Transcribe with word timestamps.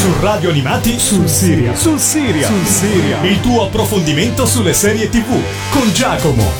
Su 0.00 0.14
Radio 0.20 0.48
Animati 0.48 0.98
sul 0.98 1.28
Siria. 1.28 1.76
Sul 1.76 1.98
Siria. 1.98 2.46
Sul 2.46 2.64
Siria. 2.64 3.20
Il 3.20 3.38
tuo 3.42 3.66
approfondimento 3.66 4.46
sulle 4.46 4.72
serie 4.72 5.10
TV 5.10 5.38
con 5.68 5.92
Giacomo. 5.92 6.50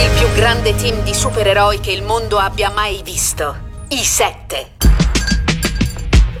Il 0.00 0.08
più 0.16 0.32
grande 0.36 0.76
team 0.76 1.02
di 1.02 1.12
supereroi 1.12 1.80
che 1.80 1.90
il 1.90 2.04
mondo 2.04 2.38
abbia 2.38 2.70
mai 2.70 3.00
visto. 3.02 3.56
I 3.88 4.04
sette. 4.04 4.74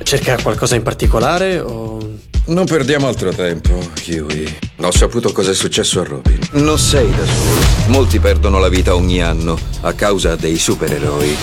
Cerca 0.04 0.40
qualcosa 0.40 0.76
in 0.76 0.84
particolare 0.84 1.58
o... 1.58 1.98
Non 2.44 2.66
perdiamo 2.66 3.08
altro 3.08 3.32
tempo, 3.32 3.76
Huey. 4.06 4.58
Ho 4.76 4.92
saputo 4.92 5.32
cosa 5.32 5.50
è 5.50 5.54
successo 5.54 6.02
a 6.02 6.04
Robin. 6.04 6.38
Non 6.52 6.78
sei 6.78 7.10
da 7.10 7.26
solo. 7.26 7.60
Molti 7.88 8.20
perdono 8.20 8.60
la 8.60 8.68
vita 8.68 8.94
ogni 8.94 9.20
anno 9.20 9.58
a 9.80 9.92
causa 9.92 10.36
dei 10.36 10.56
supereroi. 10.56 11.36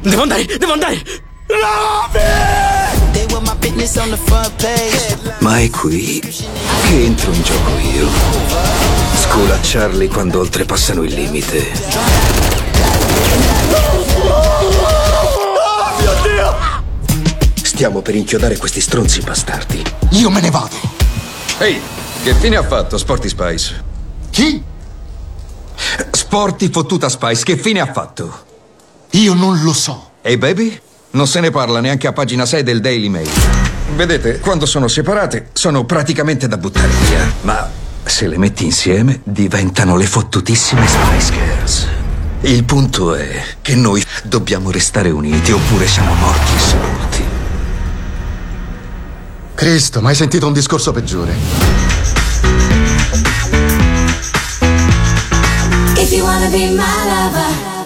Devo 0.00 0.22
andare, 0.22 0.46
devo 0.46 0.72
andare! 0.72 1.02
Ma 5.38 5.58
è 5.58 5.70
qui 5.70 6.20
che 6.20 7.04
entro 7.04 7.32
in 7.32 7.42
gioco 7.42 7.70
io. 7.78 8.08
Sculacciarli 9.14 10.08
quando 10.08 10.40
oltrepassano 10.40 11.02
il 11.02 11.14
limite. 11.14 11.72
Stiamo 17.62 18.02
per 18.02 18.14
inchiodare 18.14 18.56
questi 18.56 18.80
stronzi 18.80 19.20
bastardi. 19.20 19.82
Io 20.10 20.30
me 20.30 20.40
ne 20.40 20.50
vado. 20.50 20.76
Ehi, 21.58 21.80
che 22.22 22.34
fine 22.34 22.56
ha 22.56 22.62
fatto 22.62 22.98
Sporty 22.98 23.28
Spice? 23.28 23.82
Chi? 24.30 24.62
Sporty 26.10 26.70
fottuta 26.70 27.08
Spice, 27.08 27.44
che 27.44 27.56
fine 27.56 27.80
ha 27.80 27.92
fatto? 27.92 28.44
Io 29.10 29.34
non 29.34 29.62
lo 29.62 29.72
so. 29.72 30.10
Ehi, 30.22 30.36
baby? 30.36 30.80
Non 31.14 31.28
se 31.28 31.38
ne 31.38 31.50
parla 31.50 31.78
neanche 31.78 32.08
a 32.08 32.12
pagina 32.12 32.44
6 32.44 32.64
del 32.64 32.80
Daily 32.80 33.08
Mail. 33.08 33.30
Vedete, 33.94 34.40
quando 34.40 34.66
sono 34.66 34.88
separate, 34.88 35.50
sono 35.52 35.84
praticamente 35.84 36.48
da 36.48 36.56
buttare 36.56 36.90
via. 37.08 37.32
Ma 37.42 37.70
se 38.02 38.26
le 38.26 38.36
metti 38.36 38.64
insieme, 38.64 39.20
diventano 39.22 39.96
le 39.96 40.06
fottutissime 40.06 40.84
Spice 40.88 41.32
Girls. 41.32 41.86
Il 42.40 42.64
punto 42.64 43.14
è 43.14 43.44
che 43.62 43.76
noi 43.76 44.04
dobbiamo 44.24 44.72
restare 44.72 45.10
uniti 45.10 45.52
oppure 45.52 45.86
siamo 45.86 46.14
morti 46.14 46.52
e 46.52 46.58
sepolti. 46.58 47.24
Cristo, 49.54 50.00
mai 50.00 50.16
sentito 50.16 50.48
un 50.48 50.52
discorso 50.52 50.90
peggiore? 50.90 51.32
If 55.96 56.10
you 56.10 56.24
wanna 56.24 56.48
be 56.48 56.70
my 56.70 56.82
lover. 57.06 57.83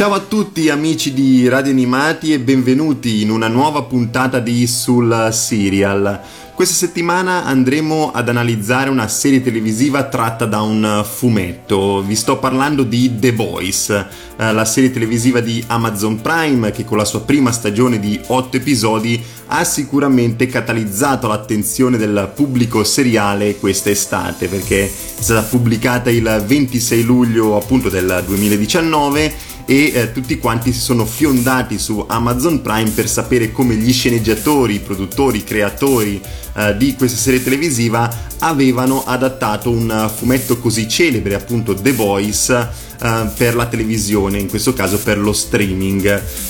Ciao 0.00 0.14
a 0.14 0.20
tutti 0.20 0.70
amici 0.70 1.12
di 1.12 1.46
Radio 1.46 1.72
Animati 1.72 2.32
e 2.32 2.40
benvenuti 2.40 3.20
in 3.20 3.30
una 3.30 3.48
nuova 3.48 3.82
puntata 3.82 4.38
di 4.38 4.66
Sul 4.66 5.28
Serial. 5.30 6.18
Questa 6.54 6.74
settimana 6.74 7.44
andremo 7.44 8.10
ad 8.10 8.30
analizzare 8.30 8.88
una 8.88 9.08
serie 9.08 9.42
televisiva 9.42 10.04
tratta 10.04 10.46
da 10.46 10.62
un 10.62 11.04
fumetto. 11.06 12.02
Vi 12.02 12.14
sto 12.14 12.38
parlando 12.38 12.82
di 12.82 13.18
The 13.18 13.32
Voice, 13.32 14.06
eh, 14.38 14.52
la 14.52 14.64
serie 14.64 14.90
televisiva 14.90 15.40
di 15.40 15.62
Amazon 15.66 16.22
Prime 16.22 16.70
che 16.70 16.84
con 16.84 16.96
la 16.96 17.04
sua 17.04 17.20
prima 17.20 17.52
stagione 17.52 18.00
di 18.00 18.18
8 18.26 18.56
episodi 18.56 19.22
ha 19.48 19.64
sicuramente 19.64 20.46
catalizzato 20.46 21.28
l'attenzione 21.28 21.98
del 21.98 22.30
pubblico 22.34 22.84
seriale 22.84 23.58
quest'estate 23.58 24.48
perché 24.48 24.84
è 24.84 24.90
stata 24.90 25.42
pubblicata 25.42 26.08
il 26.08 26.42
26 26.46 27.02
luglio 27.02 27.56
appunto 27.56 27.90
del 27.90 28.22
2019 28.26 29.49
e 29.70 29.92
eh, 29.94 30.10
tutti 30.10 30.36
quanti 30.36 30.72
si 30.72 30.80
sono 30.80 31.06
fiondati 31.06 31.78
su 31.78 32.04
Amazon 32.08 32.60
Prime 32.60 32.90
per 32.90 33.08
sapere 33.08 33.52
come 33.52 33.76
gli 33.76 33.92
sceneggiatori, 33.92 34.74
i 34.74 34.80
produttori, 34.80 35.38
i 35.38 35.44
creatori 35.44 36.20
eh, 36.54 36.76
di 36.76 36.94
questa 36.94 37.18
serie 37.18 37.42
televisiva 37.42 38.28
avevano 38.38 39.04
adattato 39.04 39.70
un 39.70 40.10
fumetto 40.14 40.58
così 40.58 40.88
celebre, 40.88 41.34
appunto 41.34 41.74
The 41.74 41.92
Voice, 41.92 42.88
Uh, 43.00 43.30
per 43.34 43.54
la 43.54 43.64
televisione, 43.64 44.38
in 44.38 44.46
questo 44.46 44.74
caso 44.74 44.98
per 44.98 45.16
lo 45.16 45.32
streaming, 45.32 46.04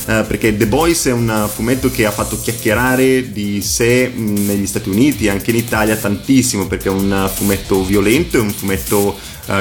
uh, 0.06 0.26
perché 0.26 0.56
The 0.56 0.66
Boys 0.66 1.06
è 1.06 1.12
un 1.12 1.48
fumetto 1.48 1.92
che 1.92 2.04
ha 2.04 2.10
fatto 2.10 2.40
chiacchierare 2.40 3.30
di 3.30 3.62
sé 3.62 4.08
mh, 4.08 4.46
negli 4.46 4.66
Stati 4.66 4.88
Uniti 4.88 5.26
e 5.26 5.30
anche 5.30 5.50
in 5.50 5.58
Italia 5.58 5.94
tantissimo, 5.94 6.66
perché 6.66 6.88
è 6.88 6.90
un 6.90 7.30
fumetto 7.32 7.84
violento, 7.84 8.36
è 8.36 8.40
un 8.40 8.50
fumetto 8.50 9.16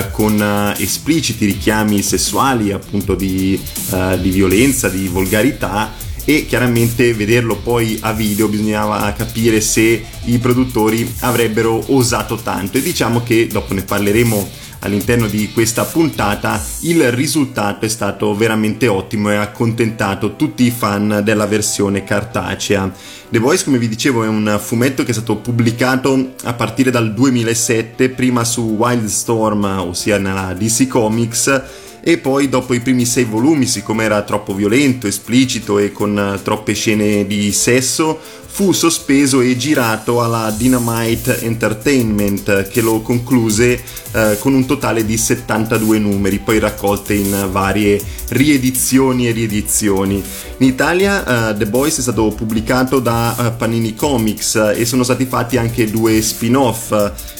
con 0.09 0.74
espliciti 0.80 1.46
richiami 1.46 2.02
sessuali, 2.02 2.72
appunto 2.72 3.14
di, 3.14 3.62
di 4.19 4.30
violenza, 4.31 4.90
di 4.90 5.08
volgarità 5.09 5.94
e 6.29 6.45
chiaramente 6.45 7.12
vederlo 7.16 7.56
poi 7.56 7.97
a 8.01 8.13
video 8.13 8.47
bisognava 8.47 9.12
capire 9.13 9.62
se 9.62 10.06
i 10.25 10.38
produttori 10.38 11.12
avrebbero 11.22 11.84
osato 11.88 12.35
tanto 12.35 12.78
e 12.78 12.84
diciamo 12.84 13.23
che 13.23 13.47
dopo 13.47 13.73
ne 13.73 13.81
parleremo 13.81 14.47
all'interno 14.81 15.25
di 15.25 15.51
questa 15.51 15.85
puntata 15.85 16.63
il 16.81 17.12
risultato 17.12 17.85
è 17.85 17.88
stato 17.88 18.35
veramente 18.35 18.88
ottimo 18.88 19.31
e 19.31 19.38
ha 19.38 19.41
accontentato 19.41 20.35
tutti 20.35 20.66
i 20.66 20.69
fan 20.69 21.22
della 21.23 21.47
versione 21.47 22.03
cartacea. 22.03 22.94
The 23.29 23.40
Voice, 23.40 23.63
come 23.63 23.79
vi 23.79 23.88
dicevo, 23.88 24.23
è 24.23 24.28
un 24.28 24.59
fumetto 24.61 25.03
che 25.03 25.09
è 25.09 25.13
stato 25.13 25.38
pubblicato 25.38 26.34
a 26.44 26.53
partire 26.53 26.91
dal 26.91 27.11
2007, 27.11 28.09
prima 28.09 28.44
su 28.44 28.61
Wildstorm, 28.61 29.63
ossia 29.79 30.19
nella 30.19 30.53
DC 30.53 30.88
Comics, 30.88 31.61
e 32.12 32.18
poi 32.18 32.50
dopo 32.50 32.74
i 32.74 32.80
primi 32.80 33.06
sei 33.06 33.24
volumi, 33.24 33.68
siccome 33.68 34.03
era 34.03 34.24
troppo 34.24 34.56
violento, 34.56 35.06
esplicito 35.06 35.78
e 35.78 35.92
con 35.92 36.40
troppe 36.42 36.74
scene 36.74 37.28
di 37.28 37.52
sesso, 37.52 38.20
fu 38.52 38.72
sospeso 38.72 39.42
e 39.42 39.56
girato 39.56 40.22
alla 40.22 40.52
Dynamite 40.52 41.40
Entertainment 41.42 42.68
che 42.68 42.81
lo 42.81 43.02
concluse 43.02 43.80
eh, 44.12 44.38
con 44.40 44.53
un 44.53 44.66
totale 44.66 45.06
di 45.06 45.18
72 45.18 46.00
numeri, 46.00 46.40
poi 46.40 46.59
raccolte 46.59 47.14
in 47.14 47.47
varie 47.52 48.02
riedizioni 48.30 49.28
e 49.28 49.31
riedizioni. 49.31 50.22
In 50.58 50.68
Italia 50.68 51.52
uh, 51.52 51.58
The 51.58 51.68
Boys 51.68 52.00
è 52.00 52.02
stato 52.02 52.28
pubblicato 52.30 53.00
da 53.00 53.34
uh, 53.38 53.56
Panini 53.56 53.96
Comics 53.96 54.56
uh, 54.56 54.78
e 54.78 54.84
sono 54.84 55.03
stati 55.03 55.26
fatti 55.26 55.56
anche 55.56 55.90
due 55.90 56.22
spin-off, 56.22 56.91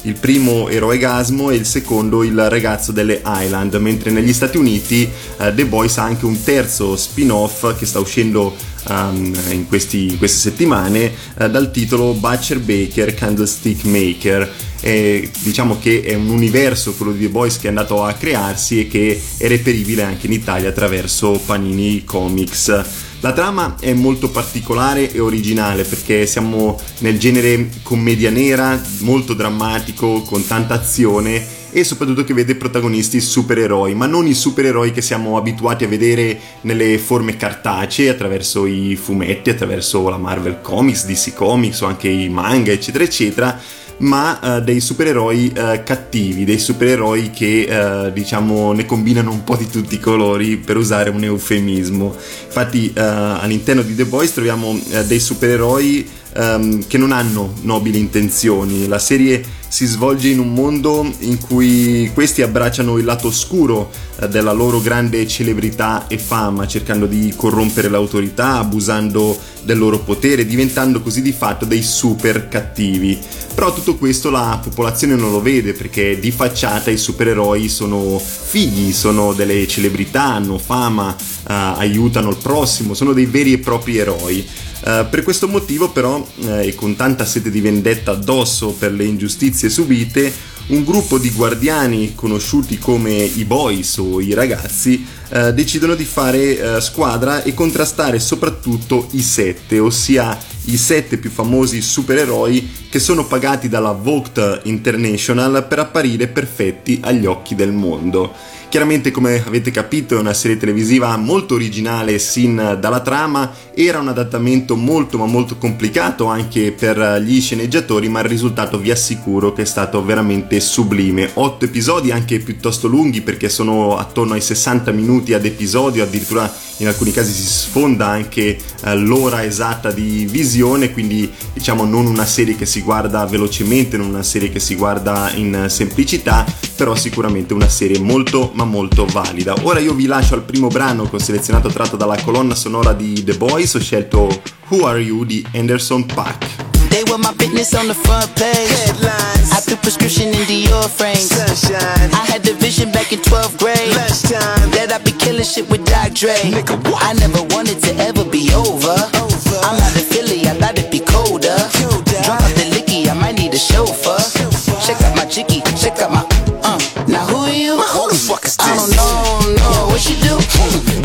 il 0.04 0.14
primo 0.14 0.70
Eroe 0.70 0.98
Gasmo 0.98 1.50
e 1.50 1.56
il 1.56 1.66
secondo 1.66 2.24
Il 2.24 2.50
ragazzo 2.50 2.94
delle 2.94 3.22
Island, 3.26 3.76
mentre 3.76 4.12
negli 4.12 4.32
Stati 4.32 4.56
Uniti 4.56 4.59
The 4.64 5.66
Boys 5.66 5.98
ha 5.98 6.04
anche 6.04 6.26
un 6.26 6.42
terzo 6.44 6.96
spin-off 6.96 7.78
che 7.78 7.86
sta 7.86 8.00
uscendo 8.00 8.56
um, 8.90 9.34
in, 9.52 9.68
questi, 9.68 10.12
in, 10.12 10.18
queste 10.18 10.50
settimane 10.50 11.14
dal 11.36 11.72
titolo 11.72 12.14
Butcher 12.14 12.60
Baker 12.60 13.14
Candlestick 13.14 13.86
Maker 13.86 14.68
eh, 14.82 15.30
diciamo 15.40 15.78
che 15.80 16.02
è 16.02 16.14
un 16.14 16.30
universo 16.30 16.94
quello 16.94 17.12
di 17.12 17.26
The 17.26 17.30
Boys 17.30 17.58
che 17.58 17.66
è 17.66 17.70
andato 17.70 18.04
a 18.04 18.14
crearsi 18.14 18.82
e 18.82 18.88
che 18.88 19.22
è 19.38 19.48
reperibile 19.48 20.04
anche 20.04 20.28
in 20.28 20.34
Italia 20.34 20.70
attraverso 20.70 21.42
Panini 21.46 22.04
Comics. 22.04 22.84
La 23.22 23.34
trama 23.34 23.76
è 23.80 23.92
molto 23.94 24.30
particolare 24.30 25.12
e 25.12 25.20
originale 25.20 25.84
perché 25.84 26.26
siamo 26.26 26.80
nel 27.00 27.20
genere 27.20 27.70
commedia 27.84 28.30
nera, 28.30 28.82
molto 29.00 29.34
drammatico, 29.34 30.22
con 30.22 30.48
tanta 30.48 30.76
azione 30.76 31.59
e 31.72 31.84
soprattutto 31.84 32.24
che 32.24 32.34
vede 32.34 32.56
protagonisti 32.56 33.20
supereroi, 33.20 33.96
ma 33.96 34.06
non 34.06 34.28
i 34.28 34.34
supereroi 34.34 34.92
che 34.92 35.02
siamo 35.02 35.38
abituati 35.38 35.84
a 35.84 35.88
vedere 35.88 36.40
nelle 36.62 36.98
forme 36.98 37.38
cartacee 37.38 38.10
attraverso 38.10 38.66
i 38.66 38.96
fumetti, 38.96 39.50
attraverso 39.50 40.08
la 40.10 40.18
Marvel 40.18 40.62
Comics, 40.62 41.06
DC 41.06 41.34
Comics 41.34 41.82
o 41.82 41.86
anche 41.86 42.10
i 42.10 42.30
manga, 42.30 42.72
eccetera, 42.72 43.04
eccetera 43.04 43.62
ma 44.00 44.40
uh, 44.42 44.62
dei 44.62 44.80
supereroi 44.80 45.54
uh, 45.56 45.84
cattivi, 45.84 46.46
dei 46.46 46.60
supereroi 46.60 47.32
che 47.32 47.68
uh, 47.70 48.12
diciamo 48.12 48.72
ne 48.72 48.86
combinano 48.86 49.32
un 49.32 49.44
po' 49.44 49.56
di 49.56 49.68
tutti 49.68 49.96
i 49.96 50.00
colori 50.00 50.58
per 50.58 50.78
usare 50.78 51.10
un 51.10 51.24
eufemismo. 51.24 52.16
Infatti 52.46 52.92
all'interno 52.96 53.82
di 53.82 53.96
The 53.96 54.06
Boys 54.06 54.34
troviamo 54.34 54.78
dei 55.06 55.20
supereroi 55.20 56.10
um, 56.36 56.86
che 56.88 56.98
non 56.98 57.12
hanno 57.12 57.54
nobili 57.62 58.00
intenzioni. 58.00 58.88
La 58.88 59.00
serie 59.00 59.44
si 59.70 59.86
svolge 59.86 60.30
in 60.30 60.40
un 60.40 60.52
mondo 60.52 61.10
in 61.20 61.40
cui 61.40 62.10
questi 62.14 62.42
abbracciano 62.42 62.98
il 62.98 63.06
lato 63.06 63.28
oscuro 63.28 63.92
eh, 64.20 64.28
della 64.28 64.52
loro 64.52 64.82
grande 64.82 65.26
celebrità 65.28 66.08
e 66.08 66.18
fama, 66.18 66.68
cercando 66.68 67.06
di 67.06 67.32
corrompere 67.36 67.88
l'autorità, 67.88 68.58
abusando 68.58 69.38
del 69.64 69.78
loro 69.78 70.00
potere, 70.00 70.46
diventando 70.46 71.02
così 71.02 71.22
di 71.22 71.32
fatto 71.32 71.66
dei 71.66 71.84
super 71.84 72.48
cattivi. 72.48 73.18
Però 73.54 73.72
tutto 73.74 73.96
questo 73.96 74.30
la 74.30 74.60
popolazione 74.62 75.16
non 75.16 75.32
lo 75.32 75.42
vede 75.42 75.74
perché 75.74 76.20
di 76.20 76.32
facciata 76.32 76.90
i 76.90 76.98
supereroi 76.98 77.70
sono 77.70 78.20
figli, 78.20 78.92
sono 78.92 79.34
delle 79.34 79.68
celebrità, 79.68 80.24
hanno 80.24 80.58
fama, 80.58 81.16
eh, 81.16 81.54
aiutano 81.54 82.30
il 82.30 82.38
prossimo, 82.42 82.96
sono 82.96 83.14
dei 83.14 83.26
veri 83.26 83.54
e 83.54 83.60
propri 83.60 83.98
eroi. 83.98 84.48
Uh, 84.82 85.06
per 85.10 85.24
questo 85.24 85.50
motivo 85.50 85.90
però, 85.90 86.16
uh, 86.16 86.48
e 86.62 86.74
con 86.74 86.96
tanta 86.96 87.26
sete 87.26 87.52
di 87.52 87.60
vendetta 87.60 88.12
addosso 88.12 88.70
per 88.70 88.94
le 88.94 89.04
ingiustizie 89.04 89.59
subite, 89.68 90.32
un 90.68 90.84
gruppo 90.84 91.18
di 91.18 91.32
guardiani 91.32 92.14
conosciuti 92.14 92.78
come 92.78 93.12
i 93.12 93.44
boys 93.44 93.98
o 93.98 94.22
i 94.22 94.34
ragazzi 94.34 95.04
eh, 95.30 95.54
decidono 95.54 95.96
di 95.96 96.06
fare 96.06 96.76
eh, 96.76 96.82
squadra 96.82 97.42
e 97.42 97.54
contrastare 97.54 98.20
soprattutto 98.20 99.08
i 99.12 99.22
sette, 99.22 99.80
ossia 99.80 100.38
i 100.66 100.78
sette 100.78 101.18
più 101.18 101.32
famosi 101.32 101.82
supereroi 101.82 102.88
che 102.90 103.00
sono 103.00 103.26
pagati 103.26 103.68
dalla 103.68 103.94
Vogt 103.94 104.62
International 104.64 105.66
per 105.68 105.80
apparire 105.80 106.28
perfetti 106.28 107.00
agli 107.02 107.26
occhi 107.26 107.56
del 107.56 107.72
mondo. 107.72 108.34
Chiaramente, 108.70 109.10
come 109.10 109.44
avete 109.44 109.72
capito, 109.72 110.16
è 110.16 110.20
una 110.20 110.36
serie 110.36 110.56
televisiva 110.56 111.18
molto 111.18 111.56
originale 111.56 112.20
sin 112.20 112.78
dalla 112.80 113.00
trama, 113.00 113.52
era 113.74 113.98
un 113.98 114.10
adattamento 114.10 114.76
molto 114.76 115.18
ma 115.18 115.26
molto 115.26 115.58
complicato 115.58 116.26
anche 116.26 116.72
per 116.72 117.20
gli 117.20 117.42
sceneggiatori, 117.42 118.10
ma 118.10 118.20
il 118.20 118.30
risultato 118.30 118.78
vi 118.78 118.92
assicuro 118.92 119.54
che 119.54 119.64
è 119.64 119.66
stato 119.66 120.06
veramente 120.06 120.60
sublime. 120.60 121.32
Otto 121.34 121.66
episodi 121.66 122.12
anche 122.12 122.38
piuttosto 122.38 122.88
lunghi 122.88 123.22
perché 123.22 123.50
sono 123.50 123.98
attorno 123.98 124.34
ai 124.34 124.42
60 124.42 124.92
minuti 124.92 125.34
ad 125.34 125.46
episodio, 125.46 126.04
addirittura 126.04 126.54
in 126.80 126.88
alcuni 126.88 127.12
casi 127.12 127.32
si 127.32 127.46
sfonda 127.46 128.08
anche 128.08 128.58
eh, 128.84 128.96
l'ora 128.96 129.44
esatta 129.44 129.92
di 129.92 130.26
visione, 130.30 130.92
quindi 130.92 131.32
diciamo 131.54 131.86
non 131.86 132.06
una 132.06 132.26
serie 132.26 132.56
che 132.56 132.66
si 132.66 132.82
guarda 132.82 133.26
velocemente, 133.26 133.98
non 133.98 134.08
una 134.08 134.24
serie 134.24 134.50
che 134.50 134.60
si 134.60 134.76
guarda 134.76 135.32
in 135.36 135.66
semplicità, 135.70 136.46
però 136.76 136.96
sicuramente 136.96 137.54
una 137.54 137.70
serie 137.70 138.00
molto 138.00 138.52
ma 138.54 138.64
molto 138.64 139.06
valida. 139.06 139.56
Ora 139.64 139.80
io 139.80 139.94
vi 139.94 140.06
lascio 140.06 140.36
al 140.36 140.44
primo 140.44 140.68
brano 140.68 141.10
che 141.10 141.16
ho 141.16 141.20
selezionato 141.20 141.70
tratto 141.70 141.98
dalla 141.98 142.22
colonna 142.22 142.56
sonora 142.56 142.94
di 142.94 143.24
The 143.24 143.36
Boys, 143.36 143.74
ho 143.74 143.80
scelto 143.80 144.42
Who 144.70 144.86
Are 144.86 145.00
You 145.00 145.26
di 145.26 145.46
Anderson 145.54 146.06
Paak. 146.06 146.69
They 146.90 147.04
were 147.10 147.18
my 147.18 147.34
business 147.34 147.74
on 147.76 147.88
the 147.88 147.94
front 147.94 148.30
page. 148.36 148.70
Headlines. 148.86 149.52
I 149.52 149.60
threw 149.62 149.78
prescription 149.78 150.30
in 150.30 150.44
Dior 150.50 150.90
frames. 150.90 151.30
Sunshine. 151.30 152.10
I 152.14 152.26
had 152.26 152.44
the 152.44 152.54
vision 152.54 152.92
back 152.92 153.12
in 153.14 153.20
12th 153.20 153.58
grade. 153.60 153.96
Lunchtime. 153.96 154.72
That 154.76 154.92
I'd 154.92 155.04
be 155.04 155.12
killing 155.12 155.44
shit 155.46 155.70
with 155.70 155.86
Doc 155.86 156.14
Dre. 156.14 156.36
Nigga, 156.50 156.76
what? 156.90 157.04
I 157.04 157.14
never 157.14 157.44
wanted 157.56 157.82
to 157.84 157.92
ever 158.02 158.26
be 158.26 158.50
over. 158.54 158.98
over. 159.22 159.58
I'm 159.64 159.78
out 159.78 159.96
of 159.96 160.06
Philly, 160.10 160.48
I 160.50 160.54
thought 160.58 160.78
it'd 160.78 160.92
be 160.92 161.00
colder. 161.00 161.56
colder. 161.78 162.22
Drop 162.26 162.42
off 162.42 162.54
the 162.56 162.66
licky, 162.74 163.08
I 163.08 163.14
might 163.14 163.38
need 163.38 163.54
a 163.54 163.62
chauffeur. 163.62 164.18
chauffeur. 164.20 164.80
Check 164.86 165.02
out 165.06 165.16
my 165.16 165.26
chicky, 165.26 165.62
check 165.78 166.00
out 166.00 166.12
my. 166.12 166.24
Uh. 166.64 166.80
Now 167.08 167.26
who 167.26 167.38
are 167.46 167.54
you? 167.54 167.78
Who 167.78 168.10
the 168.10 168.16
fuck 168.16 168.46
is 168.46 168.58
this? 168.58 168.66
I 168.68 168.76
don't 168.76 168.92
know, 168.94 169.56
know 169.62 169.88
what 169.94 170.02
you 170.10 170.16
do. 170.22 170.36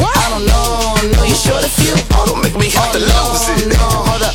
What? 0.01 0.17
I 0.17 0.27
don't 0.33 0.47
know, 0.47 1.17
know 1.17 1.25
you 1.25 1.35
short 1.35 1.65
a 1.65 1.69
few. 1.69 1.95
Oh, 2.17 2.25
don't 2.27 2.43
make 2.43 2.57
me 2.57 2.69
have 2.71 2.93
to 2.93 3.01
lose 3.01 3.45
it. 3.53 3.69
No, 3.73 3.85
hold 4.09 4.23
up, 4.23 4.35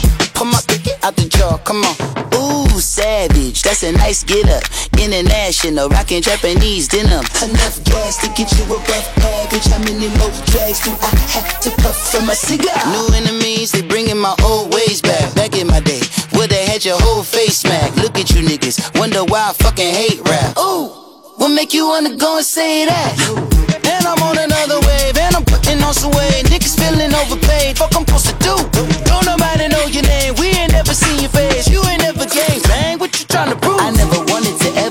out 1.10 1.16
the 1.16 1.28
drawer, 1.28 1.58
come 1.66 1.82
on. 1.82 1.96
Ooh, 2.38 2.80
savage, 2.80 3.64
that's 3.64 3.84
a 3.84 3.92
nice 3.92 4.24
get 4.24 4.46
up. 4.50 4.64
International, 5.02 5.90
rockin' 5.90 6.22
Japanese 6.22 6.88
denim. 6.88 7.26
Enough 7.42 7.84
gas 7.84 8.22
to 8.22 8.28
get 8.38 8.52
you 8.54 8.64
above 8.66 9.08
average. 9.18 9.66
How 9.66 9.80
many 9.80 10.08
more 10.22 10.30
drags 10.46 10.80
do 10.86 10.92
I 11.02 11.10
have 11.34 11.60
to 11.62 11.70
puff 11.82 11.98
from 12.12 12.28
my 12.28 12.34
cigar? 12.34 12.78
New 12.94 13.10
enemies, 13.16 13.72
they 13.72 13.82
bringing 13.82 14.18
my 14.18 14.36
old 14.44 14.74
ways 14.74 15.02
back. 15.02 15.34
Back 15.34 15.58
in 15.58 15.68
my 15.68 15.80
day, 15.80 16.02
where 16.38 16.48
they 16.48 16.66
had 16.66 16.86
your 16.86 17.00
whole 17.00 17.24
face 17.24 17.58
smack. 17.58 17.96
Look 17.96 18.18
at 18.20 18.30
you 18.32 18.42
niggas, 18.46 18.78
wonder 19.00 19.24
why 19.26 19.50
I 19.50 19.54
fucking 19.54 19.94
hate 19.94 20.22
rap. 20.30 20.58
Ooh, 20.58 20.94
what 21.38 21.50
make 21.50 21.74
you 21.74 21.88
wanna 21.88 22.16
go 22.16 22.38
and 22.38 22.46
say 22.46 22.86
that? 22.86 23.18
And 23.90 24.06
I'm 24.06 24.22
on 24.22 24.38
another 24.38 24.80
wave, 24.86 25.18
and 25.18 25.36
I'm 25.36 25.46
putting 25.46 25.82
on 25.82 25.94
some 25.94 26.12
weight. 26.12 26.46
Niggas 26.54 26.78
feeling 26.78 27.14
overpaid, 27.16 27.78
fuck 27.78 27.96
I'm 27.96 28.06
supposed 28.06 28.28
to 28.30 28.36
do. 28.38 28.56
Don't 29.10 29.26
nobody 29.26 29.69
I 33.52 33.92
never 33.92 34.20
wanted 34.32 34.60
to 34.62 34.80
ever. 34.80 34.89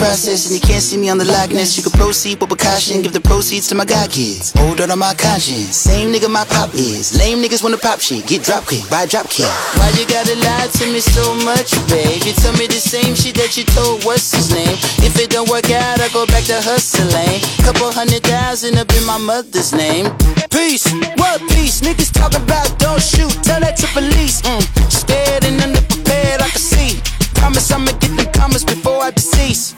Process 0.00 0.48
and 0.48 0.56
you 0.56 0.64
can't 0.64 0.82
see 0.82 0.96
me 0.96 1.12
on 1.12 1.18
the 1.18 1.28
likeness. 1.28 1.76
You 1.76 1.84
can 1.84 1.92
proceed 1.92 2.40
with 2.40 2.48
precaution, 2.48 3.02
give 3.02 3.12
the 3.12 3.20
proceeds 3.20 3.68
to 3.68 3.74
my 3.76 3.84
god 3.84 4.08
kids. 4.10 4.56
Hold 4.56 4.80
on 4.80 4.88
to 4.88 4.96
my 4.96 5.12
conscience, 5.12 5.76
same 5.76 6.08
nigga 6.08 6.32
my 6.32 6.48
pop 6.48 6.72
is. 6.72 7.12
Lame 7.20 7.44
niggas 7.44 7.62
wanna 7.62 7.76
pop 7.76 8.00
shit, 8.00 8.26
get 8.26 8.42
drop 8.42 8.64
kick, 8.66 8.88
buy 8.88 9.04
drop 9.04 9.28
kick. 9.28 9.52
Why 9.76 9.92
you 10.00 10.08
gotta 10.08 10.34
lie 10.40 10.72
to 10.72 10.84
me 10.88 11.00
so 11.04 11.36
much, 11.44 11.76
babe? 11.92 12.24
You 12.24 12.32
tell 12.32 12.56
me 12.56 12.66
the 12.66 12.80
same 12.80 13.14
shit 13.14 13.36
that 13.36 13.60
you 13.60 13.64
told 13.76 14.02
what's 14.08 14.32
his 14.32 14.48
name. 14.50 14.76
If 15.04 15.20
it 15.20 15.28
don't 15.28 15.48
work 15.52 15.68
out, 15.68 16.00
I 16.00 16.08
go 16.16 16.24
back 16.26 16.48
to 16.48 16.56
hustling. 16.56 17.44
Couple 17.60 17.92
hundred 17.92 18.24
thousand 18.24 18.80
up 18.80 18.88
in 18.96 19.04
my 19.04 19.18
mother's 19.20 19.76
name. 19.76 20.08
Peace, 20.48 20.88
what 21.20 21.44
peace? 21.52 21.84
Niggas 21.84 22.10
talk 22.10 22.32
about 22.32 22.72
don't 22.80 23.02
shoot, 23.02 23.30
tell 23.44 23.60
that 23.60 23.76
to 23.76 23.86
police. 23.92 24.40
Mm. 24.48 24.64
Scared 24.88 25.44
and 25.44 25.60
underprepared, 25.60 26.40
I 26.40 26.48
can 26.48 26.58
see. 26.58 27.19
Promise 27.50 27.72
I'ma 27.72 27.92
get 27.98 28.16
them 28.16 28.32
comments 28.32 28.62
before 28.62 29.02
I 29.02 29.10
decease. 29.10 29.74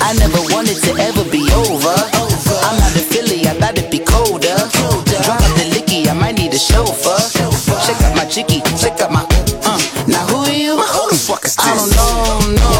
I 0.00 0.14
never 0.16 0.40
wanted 0.54 0.80
to 0.88 0.96
ever 0.96 1.22
be 1.30 1.44
over. 1.52 1.92
I'm 2.64 2.80
out 2.80 2.96
of 2.96 3.04
Philly, 3.04 3.44
I 3.46 3.52
thought 3.60 3.76
it'd 3.76 3.90
be 3.90 3.98
colder. 3.98 4.56
Drop 5.20 5.36
out 5.36 5.52
the 5.60 5.68
licky, 5.76 6.08
I 6.08 6.14
might 6.14 6.38
need 6.38 6.54
a 6.54 6.58
chauffeur. 6.58 7.20
Check 7.84 8.00
out 8.00 8.16
my 8.16 8.24
chicky, 8.24 8.62
check 8.80 8.98
out 9.02 9.12
my. 9.12 9.20
Uh. 9.68 9.78
Now 10.08 10.24
who 10.28 10.48
are 10.48 10.56
you? 10.56 10.78
Who 10.80 11.10
the 11.10 11.16
fuck 11.28 11.44
is 11.44 11.56
this? 11.56 11.66
I 11.66 11.76
don't 11.76 12.56
know, 12.56 12.56
know 12.56 12.73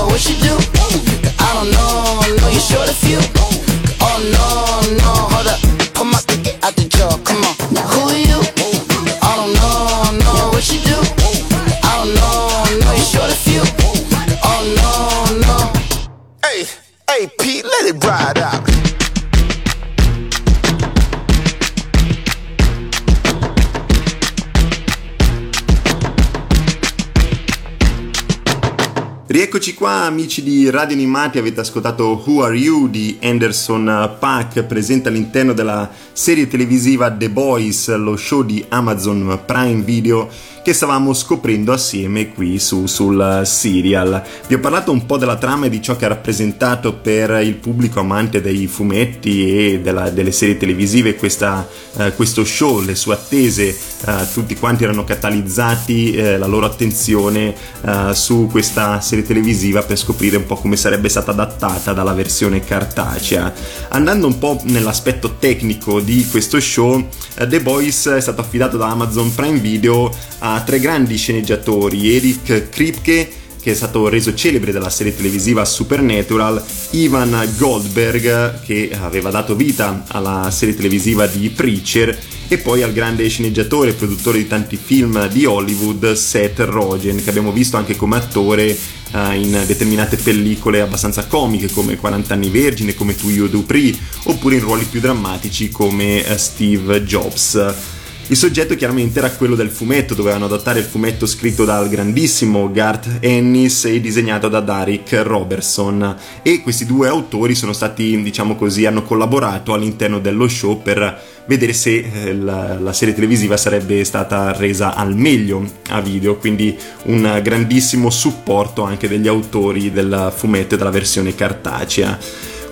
amici 30.06 30.43
di 30.43 30.69
Radio 30.71 30.95
Animati, 30.95 31.39
avete 31.39 31.61
ascoltato 31.61 32.23
Who 32.25 32.43
Are 32.43 32.56
You 32.56 32.89
di 32.89 33.19
Anderson 33.23 34.17
Paak, 34.19 34.62
presente 34.65 35.09
all'interno 35.09 35.53
della 35.53 35.91
serie 36.12 36.47
televisiva 36.47 37.11
The 37.11 37.31
Boys, 37.31 37.95
lo 37.97 38.17
show 38.17 38.43
di 38.43 38.65
Amazon 38.69 39.41
Prime 39.44 39.82
Video 39.82 40.29
che 40.65 40.73
stavamo 40.73 41.13
scoprendo 41.13 41.75
assieme 41.75 42.33
qui 42.33 42.59
su, 42.59 42.87
sul 42.87 43.43
serial. 43.44 44.23
Vi 44.47 44.55
ho 44.55 44.61
parlato 44.61 44.93
un 44.93 45.05
po' 45.05 45.19
della 45.19 45.37
trama 45.37 45.67
e 45.67 45.69
di 45.69 45.83
ciò 45.83 45.94
che 45.94 46.06
ha 46.06 46.09
rappresentato 46.09 46.94
per 46.94 47.43
il 47.43 47.56
pubblico 47.56 48.01
amante 48.01 48.41
dei 48.41 48.67
fumetti 48.67 49.75
e 49.75 49.81
della, 49.81 50.09
delle 50.09 50.33
serie 50.33 50.56
televisive 50.56 51.17
questa, 51.17 51.69
eh, 51.99 52.15
questo 52.15 52.47
show, 52.47 52.81
le 52.81 52.94
sue 52.94 53.13
attese, 53.13 53.77
eh, 54.06 54.27
tutti 54.33 54.56
quanti 54.56 54.85
erano 54.85 55.05
catalizzati 55.05 56.15
eh, 56.15 56.39
la 56.39 56.47
loro 56.47 56.65
attenzione 56.65 57.55
eh, 57.83 58.15
su 58.15 58.49
questa 58.51 59.03
serie 59.03 59.27
televisiva 59.27 59.83
per 59.83 59.99
scoprire 59.99 60.39
un 60.39 60.47
po' 60.47 60.56
come 60.56 60.77
sarebbe 60.77 61.11
stata 61.11 61.33
adattata 61.33 61.93
dalla 61.93 62.15
versione 62.15 62.61
cartacea. 62.61 63.53
Andando 63.91 64.27
un 64.27 64.39
po' 64.39 64.59
nell'aspetto 64.65 65.37
tecnico 65.39 66.01
di 66.01 66.27
questo 66.27 66.59
show, 66.59 67.06
eh, 67.37 67.47
The 67.47 67.61
Boys 67.61 68.09
è 68.09 68.21
stato 68.21 68.41
affidato 68.41 68.79
da 68.79 68.89
Amazon 68.89 69.35
Prime 69.35 69.59
Video 69.59 70.11
a 70.39 70.54
tre 70.63 70.79
grandi 70.79 71.17
sceneggiatori, 71.17 72.15
Eric 72.15 72.69
Kripke, 72.69 73.31
che 73.65 73.70
è 73.70 73.75
stato 73.75 74.08
reso 74.08 74.34
celebre 74.34 74.73
dalla 74.73 74.91
serie 74.91 75.17
televisiva 75.17 75.65
Supernatural, 75.65 76.63
Ivan 76.91 77.49
Goldberg, 77.56 78.63
che 78.63 78.91
aveva 78.93 79.31
dato 79.31 79.56
vita 79.56 80.05
alla 80.08 80.51
serie 80.51 80.77
televisiva 80.77 81.27
di 81.27 81.49
Preacher, 81.49 82.19
e 82.46 82.58
poi 82.58 82.82
al 82.82 82.93
grande 82.93 83.27
sceneggiatore 83.27 83.91
e 83.91 83.94
produttore 83.94 84.37
di 84.37 84.46
tanti 84.46 84.77
film 84.77 85.29
di 85.29 85.46
Hollywood, 85.46 86.13
Seth 86.13 86.58
Rogen, 86.58 87.25
che 87.25 87.31
abbiamo 87.31 87.53
visto 87.53 87.79
anche 87.79 87.96
come 87.96 88.17
attore 88.17 88.77
uh, 89.13 89.32
in 89.32 89.63
determinate 89.67 90.17
pellicole 90.17 90.82
abbastanza 90.82 91.27
comiche 91.27 91.70
come 91.70 91.96
40 91.96 92.34
anni 92.34 92.51
vergine, 92.51 92.94
come 92.94 93.17
To 93.17 93.31
You 93.31 93.49
Dupree, 93.49 93.96
oppure 94.25 94.56
in 94.56 94.61
ruoli 94.61 94.84
più 94.84 95.01
drammatici 95.01 95.70
come 95.70 96.20
uh, 96.20 96.37
Steve 96.37 97.03
Jobs. 97.03 97.94
Il 98.29 98.37
soggetto 98.37 98.75
chiaramente 98.75 99.19
era 99.19 99.31
quello 99.31 99.55
del 99.55 99.69
fumetto, 99.69 100.15
dovevano 100.15 100.47
adattare 100.47 100.79
il 100.79 100.87
fumetto 100.87 101.27
scritto 101.27 101.67
dal 101.67 101.91
grandissimo 101.91 102.71
Garth 102.71 103.19
Ennis 103.21 103.85
e 103.85 104.01
disegnato 104.01 104.49
da 104.49 104.61
Derek 104.61 105.21
Robertson 105.23 106.17
e 106.43 106.63
questi 106.63 106.87
due 106.87 107.07
autori 107.07 107.55
sono 107.55 107.75
stati, 107.75 108.23
diciamo 108.23 108.57
così, 108.57 108.87
hanno 108.87 109.03
collaborato 109.03 109.75
all'interno 109.75 110.21
dello 110.21 110.49
show 110.49 110.81
per 110.81 111.23
vedere 111.47 111.75
se 111.75 111.97
eh, 111.97 112.35
la, 112.35 112.79
la, 112.79 112.93
serie 112.95 113.15
televisiva 113.15 113.59
sarebbe 113.59 114.03
stata 114.05 114.53
resa 114.53 114.95
al 114.95 115.15
meglio 115.15 115.63
a 115.91 116.01
video, 116.01 116.37
quindi 116.37 116.75
un 117.05 117.41
grandissimo 117.43 118.09
supporto 118.09 118.85
anche 118.85 119.07
degli 119.07 119.29
autori 119.29 119.93
del 119.93 120.33
fumetto 120.35 120.75
e 120.75 120.79
della 120.79 120.91
versione 120.91 121.35
cartacea. 121.35 122.19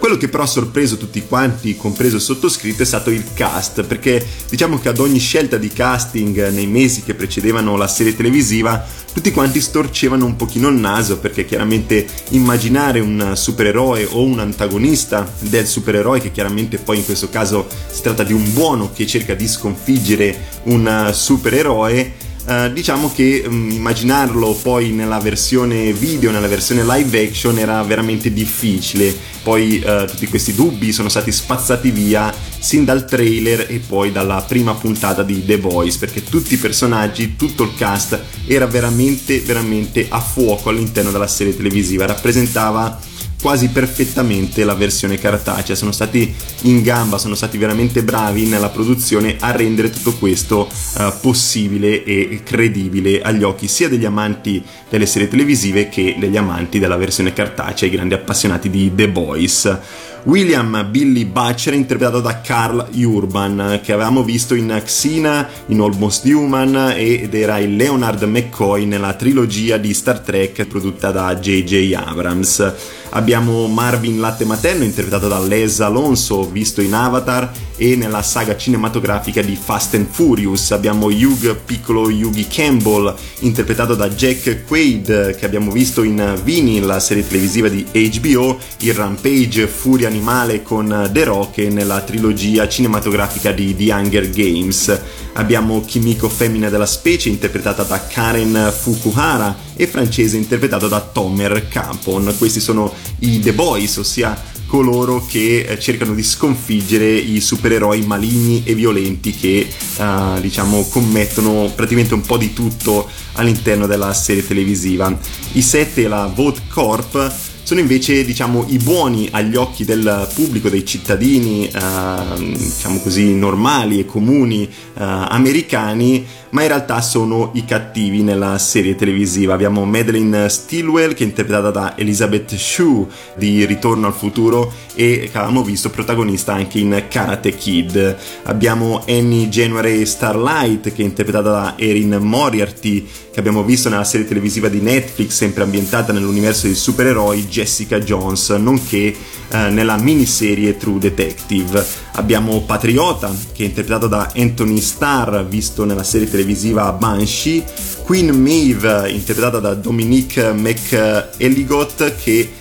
Quello 0.02 0.16
che 0.16 0.28
però 0.28 0.42
ha 0.42 0.46
sorpreso 0.46 0.96
tutti 0.96 1.24
quanti, 1.28 1.76
compreso 1.76 2.16
il 2.16 2.22
sottoscritto, 2.22 2.82
è 2.82 2.84
stato 2.84 3.08
il 3.10 3.22
cast, 3.34 3.84
perché 3.84 4.26
diciamo 4.50 4.80
che 4.80 4.88
ad 4.88 4.98
ogni 4.98 5.20
scelta 5.20 5.58
di 5.58 5.68
casting 5.68 6.48
nei 6.48 6.66
mesi 6.66 7.04
che 7.04 7.14
precedevano 7.14 7.76
la 7.76 7.86
serie 7.86 8.16
televisiva, 8.16 8.84
tutti 9.12 9.30
quanti 9.30 9.60
storcevano 9.60 10.24
un 10.24 10.34
pochino 10.34 10.66
il 10.66 10.74
naso, 10.74 11.18
perché 11.18 11.44
chiaramente 11.44 12.04
immaginare 12.30 12.98
un 12.98 13.34
supereroe 13.36 14.08
o 14.10 14.24
un 14.24 14.40
antagonista 14.40 15.32
del 15.38 15.68
supereroe, 15.68 16.18
che 16.18 16.32
chiaramente 16.32 16.78
poi 16.78 16.96
in 16.96 17.04
questo 17.04 17.28
caso 17.28 17.68
si 17.88 18.02
tratta 18.02 18.24
di 18.24 18.32
un 18.32 18.52
buono 18.52 18.90
che 18.92 19.06
cerca 19.06 19.34
di 19.34 19.46
sconfiggere 19.46 20.36
un 20.64 21.12
supereroe, 21.14 22.21
Uh, 22.44 22.72
diciamo 22.72 23.12
che 23.14 23.44
um, 23.46 23.70
immaginarlo 23.70 24.52
poi 24.54 24.90
nella 24.90 25.20
versione 25.20 25.92
video, 25.92 26.32
nella 26.32 26.48
versione 26.48 26.82
live 26.84 27.24
action 27.28 27.56
era 27.56 27.80
veramente 27.84 28.32
difficile. 28.32 29.14
Poi 29.44 29.80
uh, 29.84 30.06
tutti 30.06 30.26
questi 30.26 30.52
dubbi 30.52 30.92
sono 30.92 31.08
stati 31.08 31.30
spazzati 31.30 31.92
via 31.92 32.34
sin 32.58 32.84
dal 32.84 33.04
trailer 33.06 33.66
e 33.68 33.78
poi 33.78 34.10
dalla 34.10 34.44
prima 34.46 34.74
puntata 34.74 35.22
di 35.22 35.44
The 35.44 35.58
Voice, 35.58 35.98
perché 35.98 36.24
tutti 36.24 36.54
i 36.54 36.56
personaggi, 36.58 37.36
tutto 37.36 37.62
il 37.62 37.74
cast 37.76 38.20
era 38.46 38.66
veramente, 38.66 39.40
veramente 39.40 40.06
a 40.08 40.20
fuoco 40.20 40.68
all'interno 40.68 41.12
della 41.12 41.28
serie 41.28 41.56
televisiva. 41.56 42.06
Rappresentava 42.06 43.00
quasi 43.42 43.70
perfettamente 43.70 44.64
la 44.64 44.74
versione 44.74 45.18
cartacea, 45.18 45.74
sono 45.74 45.90
stati 45.90 46.32
in 46.62 46.80
gamba, 46.80 47.18
sono 47.18 47.34
stati 47.34 47.58
veramente 47.58 48.04
bravi 48.04 48.46
nella 48.46 48.68
produzione 48.68 49.36
a 49.40 49.50
rendere 49.50 49.90
tutto 49.90 50.12
questo 50.12 50.68
uh, 50.68 51.12
possibile 51.20 52.04
e 52.04 52.42
credibile 52.44 53.20
agli 53.20 53.42
occhi 53.42 53.66
sia 53.66 53.88
degli 53.88 54.04
amanti 54.04 54.62
delle 54.88 55.06
serie 55.06 55.26
televisive 55.26 55.88
che 55.88 56.14
degli 56.20 56.36
amanti 56.36 56.78
della 56.78 56.96
versione 56.96 57.32
cartacea, 57.32 57.88
i 57.88 57.90
grandi 57.90 58.14
appassionati 58.14 58.70
di 58.70 58.92
The 58.94 59.08
Boys. 59.08 59.78
William 60.24 60.86
Billy 60.88 61.24
Butcher 61.24 61.74
interpretato 61.74 62.20
da 62.20 62.40
Carl 62.40 62.86
Urban 62.92 63.80
che 63.82 63.92
avevamo 63.92 64.22
visto 64.22 64.54
in 64.54 64.80
Xena, 64.84 65.48
in 65.66 65.80
Almost 65.80 66.24
Human 66.26 66.94
ed 66.96 67.34
era 67.34 67.58
il 67.58 67.74
Leonard 67.74 68.22
McCoy 68.22 68.84
nella 68.84 69.14
trilogia 69.14 69.78
di 69.78 69.92
Star 69.92 70.20
Trek 70.20 70.64
prodotta 70.66 71.10
da 71.10 71.34
J.J. 71.34 71.94
Abrams. 71.94 73.00
Abbiamo 73.14 73.66
Marvin 73.66 74.20
Latte 74.20 74.46
Materno 74.46 74.84
interpretato 74.84 75.28
da 75.28 75.38
Les 75.38 75.80
Alonso 75.80 76.48
visto 76.48 76.80
in 76.80 76.94
Avatar 76.94 77.50
e 77.82 77.96
nella 77.96 78.22
saga 78.22 78.56
cinematografica 78.56 79.42
di 79.42 79.58
Fast 79.60 79.94
and 79.94 80.06
Furious. 80.08 80.70
Abbiamo 80.70 81.06
Hugh 81.06 81.56
Piccolo 81.64 82.10
Yugi 82.10 82.46
Campbell 82.46 83.12
interpretato 83.40 83.96
da 83.96 84.08
Jack 84.08 84.66
Quaid 84.68 85.34
che 85.34 85.44
abbiamo 85.44 85.72
visto 85.72 86.04
in 86.04 86.40
Vinny, 86.44 86.78
la 86.78 87.00
serie 87.00 87.26
televisiva 87.26 87.68
di 87.68 87.84
HBO, 87.92 88.56
il 88.78 88.94
Rampage 88.94 89.66
Furia 89.66 90.06
animale 90.06 90.62
con 90.62 91.10
The 91.12 91.24
Rock 91.24 91.58
nella 91.58 92.02
trilogia 92.02 92.68
cinematografica 92.68 93.50
di 93.50 93.74
The 93.74 93.92
Hunger 93.92 94.30
Games. 94.30 95.00
Abbiamo 95.32 95.80
Kimiko 95.84 96.28
femmina 96.28 96.68
della 96.68 96.86
specie 96.86 97.30
interpretata 97.30 97.82
da 97.82 98.06
Karen 98.06 98.72
Fukuhara 98.72 99.56
e 99.74 99.88
francese 99.88 100.36
interpretato 100.36 100.86
da 100.86 101.00
Tomer 101.00 101.66
Capon. 101.66 102.32
Questi 102.38 102.60
sono 102.60 102.92
i 103.20 103.40
The 103.40 103.52
Boys, 103.52 103.96
ossia 103.96 104.50
coloro 104.72 105.22
che 105.28 105.66
eh, 105.68 105.78
cercano 105.78 106.14
di 106.14 106.22
sconfiggere 106.22 107.06
i 107.06 107.42
supereroi 107.42 108.06
maligni 108.06 108.62
e 108.64 108.74
violenti 108.74 109.34
che 109.34 109.68
uh, 109.98 110.40
diciamo 110.40 110.88
commettono 110.88 111.70
praticamente 111.74 112.14
un 112.14 112.22
po' 112.22 112.38
di 112.38 112.54
tutto 112.54 113.06
all'interno 113.32 113.86
della 113.86 114.14
serie 114.14 114.46
televisiva. 114.46 115.14
I 115.52 115.60
sette 115.60 116.04
e 116.04 116.08
la 116.08 116.24
Vote 116.34 116.62
Corp 116.70 117.34
sono 117.62 117.80
invece 117.80 118.24
diciamo 118.24 118.64
i 118.68 118.78
buoni 118.78 119.28
agli 119.30 119.56
occhi 119.56 119.84
del 119.84 120.26
pubblico, 120.32 120.70
dei 120.70 120.86
cittadini 120.86 121.68
eh, 121.68 122.56
diciamo 122.56 122.98
così 123.00 123.34
normali 123.34 124.00
e 124.00 124.06
comuni 124.06 124.64
eh, 124.64 124.70
americani 124.94 126.26
ma 126.52 126.62
in 126.62 126.68
realtà 126.68 127.00
sono 127.00 127.50
i 127.54 127.64
cattivi 127.64 128.22
nella 128.22 128.58
serie 128.58 128.94
televisiva. 128.94 129.54
Abbiamo 129.54 129.84
Madeleine 129.84 130.48
Stilwell 130.48 131.14
che 131.14 131.24
è 131.24 131.26
interpretata 131.26 131.70
da 131.70 131.96
Elizabeth 131.96 132.54
Shue 132.54 133.06
di 133.36 133.64
Ritorno 133.64 134.06
al 134.06 134.12
futuro 134.12 134.72
e 134.94 135.28
che 135.30 135.38
avevamo 135.38 135.62
visto 135.62 135.90
protagonista 135.90 136.52
anche 136.52 136.78
in 136.78 137.04
Karate 137.08 137.54
Kid. 137.54 138.16
Abbiamo 138.44 139.02
Annie 139.08 139.48
January 139.48 140.04
Starlight 140.04 140.92
che 140.92 141.02
è 141.02 141.04
interpretata 141.06 141.50
da 141.50 141.74
Erin 141.76 142.18
Moriarty 142.20 143.06
che 143.32 143.40
abbiamo 143.40 143.64
visto 143.64 143.88
nella 143.88 144.04
serie 144.04 144.28
televisiva 144.28 144.68
di 144.68 144.80
Netflix 144.80 145.30
sempre 145.30 145.62
ambientata 145.62 146.12
nell'universo 146.12 146.66
dei 146.66 146.74
supereroi 146.74 147.46
Jessica 147.46 147.98
Jones, 147.98 148.50
nonché 148.50 149.16
eh, 149.48 149.70
nella 149.70 149.96
miniserie 149.96 150.76
True 150.76 150.98
Detective. 150.98 151.82
Abbiamo 152.16 152.60
Patriota 152.60 153.34
che 153.54 153.62
è 153.62 153.66
interpretato 153.66 154.06
da 154.06 154.30
Anthony 154.36 154.80
Starr 154.80 155.44
visto 155.44 155.86
nella 155.86 156.02
serie 156.02 156.26
televisiva 156.26 156.40
televisiva 156.42 156.90
Banshee, 156.92 157.64
Queen 158.02 158.30
Maeve 158.30 159.10
interpretata 159.10 159.60
da 159.60 159.74
Dominique 159.74 160.52
McElligot 160.52 162.16
che 162.16 162.52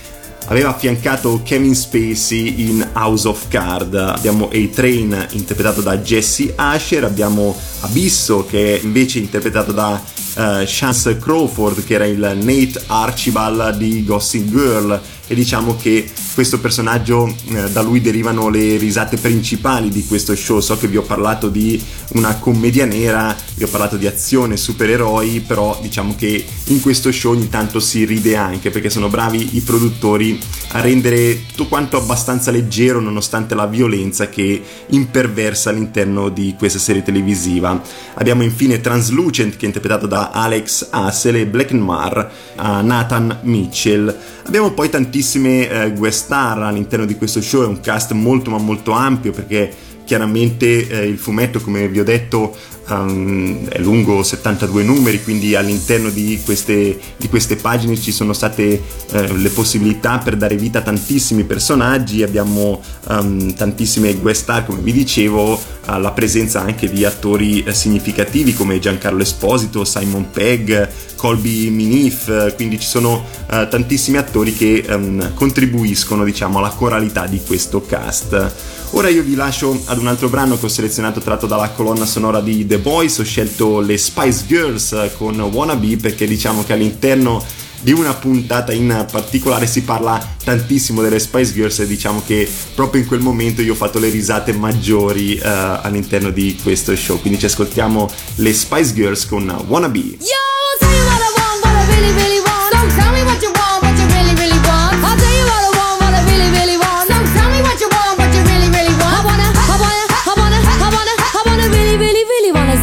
aveva 0.46 0.70
affiancato 0.70 1.40
Kevin 1.44 1.74
Spacey 1.74 2.68
in 2.68 2.88
House 2.92 3.26
of 3.26 3.48
Card. 3.48 3.94
Abbiamo 3.94 4.48
A-Train 4.52 5.28
interpretato 5.32 5.80
da 5.80 5.98
Jesse 5.98 6.52
Asher, 6.54 7.04
abbiamo 7.04 7.56
Abisso 7.80 8.46
che 8.48 8.76
è 8.76 8.80
invece 8.84 9.18
interpretato 9.18 9.72
da 9.72 10.00
uh, 10.00 10.42
Chance 10.64 11.18
Crawford 11.18 11.84
che 11.84 11.94
era 11.94 12.06
il 12.06 12.18
Nate 12.18 12.80
Archibald 12.86 13.76
di 13.76 14.04
Gossip 14.04 14.48
Girl 14.48 15.00
e 15.26 15.34
diciamo 15.34 15.76
che 15.76 16.10
questo 16.34 16.60
personaggio 16.60 17.34
eh, 17.48 17.70
da 17.70 17.82
lui 17.82 18.00
derivano 18.00 18.48
le 18.48 18.76
risate 18.76 19.16
principali 19.16 19.88
di 19.88 20.04
questo 20.06 20.34
show. 20.34 20.60
So 20.60 20.76
che 20.78 20.88
vi 20.88 20.96
ho 20.96 21.02
parlato 21.02 21.48
di 21.48 21.82
una 22.14 22.36
commedia 22.36 22.84
nera 22.84 23.34
vi 23.54 23.64
ho 23.64 23.68
parlato 23.68 23.96
di 23.96 24.06
azione 24.06 24.56
supereroi 24.56 25.40
però 25.40 25.78
diciamo 25.80 26.14
che 26.16 26.44
in 26.64 26.80
questo 26.80 27.12
show 27.12 27.32
ogni 27.32 27.48
tanto 27.48 27.80
si 27.80 28.04
ride 28.04 28.36
anche 28.36 28.70
perché 28.70 28.90
sono 28.90 29.08
bravi 29.08 29.56
i 29.56 29.60
produttori 29.60 30.38
a 30.72 30.80
rendere 30.80 31.46
tutto 31.46 31.68
quanto 31.68 31.96
abbastanza 31.96 32.50
leggero 32.50 33.00
nonostante 33.00 33.54
la 33.54 33.66
violenza 33.66 34.28
che 34.28 34.62
imperversa 34.88 35.70
all'interno 35.70 36.28
di 36.28 36.54
questa 36.58 36.78
serie 36.78 37.02
televisiva. 37.02 37.80
Abbiamo 38.14 38.42
infine 38.42 38.80
Translucent 38.80 39.56
che 39.56 39.64
è 39.64 39.66
interpretato 39.66 40.06
da 40.06 40.30
Alex 40.30 40.88
Hassel 40.90 41.36
e 41.36 41.46
Black 41.46 41.72
Mar 41.72 42.30
uh, 42.56 42.62
Nathan 42.84 43.40
Mitchell. 43.42 44.14
Abbiamo 44.44 44.72
poi 44.72 44.88
tantissime 45.22 45.84
uh, 45.84 45.92
guest 45.92 46.24
star 46.24 46.58
all'interno 46.62 47.06
di 47.06 47.16
questo 47.16 47.40
show, 47.40 47.62
è 47.62 47.66
un 47.66 47.80
cast 47.80 48.10
molto 48.12 48.50
ma 48.50 48.58
molto 48.58 48.90
ampio 48.90 49.30
perché 49.30 49.72
chiaramente 50.04 50.88
eh, 50.88 51.06
il 51.06 51.18
fumetto 51.18 51.60
come 51.60 51.88
vi 51.88 52.00
ho 52.00 52.04
detto 52.04 52.54
um, 52.88 53.68
è 53.68 53.78
lungo 53.78 54.22
72 54.22 54.82
numeri 54.82 55.22
quindi 55.22 55.54
all'interno 55.54 56.10
di 56.10 56.40
queste, 56.44 56.98
di 57.16 57.28
queste 57.28 57.56
pagine 57.56 57.96
ci 57.96 58.12
sono 58.12 58.32
state 58.32 58.82
eh, 59.12 59.32
le 59.34 59.48
possibilità 59.50 60.18
per 60.18 60.36
dare 60.36 60.56
vita 60.56 60.80
a 60.80 60.82
tantissimi 60.82 61.44
personaggi. 61.44 62.22
Abbiamo 62.22 62.82
um, 63.08 63.54
tantissime 63.54 64.14
guest 64.14 64.42
star 64.42 64.66
come 64.66 64.80
vi 64.80 64.92
dicevo 64.92 65.60
la 65.84 66.12
presenza 66.12 66.60
anche 66.60 66.88
di 66.88 67.04
attori 67.04 67.62
eh, 67.64 67.74
significativi 67.74 68.54
come 68.54 68.78
Giancarlo 68.78 69.20
Esposito 69.20 69.84
Simon 69.84 70.30
Pegg 70.30 70.88
Colby 71.16 71.70
Minif 71.70 72.54
quindi 72.54 72.78
ci 72.78 72.86
sono 72.86 73.24
uh, 73.50 73.68
tantissimi 73.68 74.16
attori 74.16 74.54
che 74.54 74.84
um, 74.88 75.34
contribuiscono 75.34 76.24
diciamo 76.24 76.58
alla 76.58 76.70
coralità 76.70 77.26
di 77.26 77.40
questo 77.44 77.84
cast 77.84 78.80
ora 78.92 79.08
io 79.08 79.22
vi 79.22 79.34
lascio 79.34 79.80
ad 79.86 79.98
un 79.98 80.06
altro 80.06 80.28
brano 80.28 80.58
che 80.58 80.66
ho 80.66 80.68
selezionato 80.68 81.20
tratto 81.20 81.46
dalla 81.46 81.70
colonna 81.70 82.06
sonora 82.06 82.40
di 82.40 82.66
The 82.66 82.78
Boys, 82.78 83.18
ho 83.18 83.24
scelto 83.24 83.80
le 83.80 83.98
Spice 83.98 84.44
Girls 84.46 85.10
con 85.16 85.38
Wannabe 85.40 85.96
perché 85.96 86.26
diciamo 86.26 86.64
che 86.64 86.72
all'interno 86.72 87.44
di 87.82 87.92
una 87.92 88.14
puntata 88.14 88.72
in 88.72 89.06
particolare 89.10 89.66
si 89.66 89.82
parla 89.82 90.36
tantissimo 90.44 91.02
delle 91.02 91.18
Spice 91.18 91.52
Girls 91.52 91.80
e 91.80 91.86
diciamo 91.86 92.22
che 92.24 92.48
proprio 92.74 93.02
in 93.02 93.08
quel 93.08 93.20
momento 93.20 93.60
io 93.60 93.72
ho 93.72 93.76
fatto 93.76 93.98
le 93.98 94.08
risate 94.08 94.52
maggiori 94.52 95.34
uh, 95.34 95.40
all'interno 95.82 96.30
di 96.30 96.58
questo 96.62 96.94
show. 96.94 97.20
Quindi 97.20 97.40
ci 97.40 97.46
ascoltiamo 97.46 98.08
le 98.36 98.52
Spice 98.52 98.94
Girls 98.94 99.26
con 99.26 99.64
Wannabe. 99.66 99.98
Yo, 100.20 100.52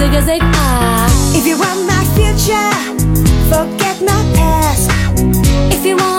because 0.09 0.25
they 0.25 0.39
I 0.41 1.07
If 1.35 1.45
you 1.45 1.55
want 1.59 1.85
my 1.85 2.03
future, 2.17 2.71
forget 3.53 4.01
my 4.01 4.21
past. 4.33 4.89
If 5.71 5.85
you 5.85 5.97
want 5.97 6.18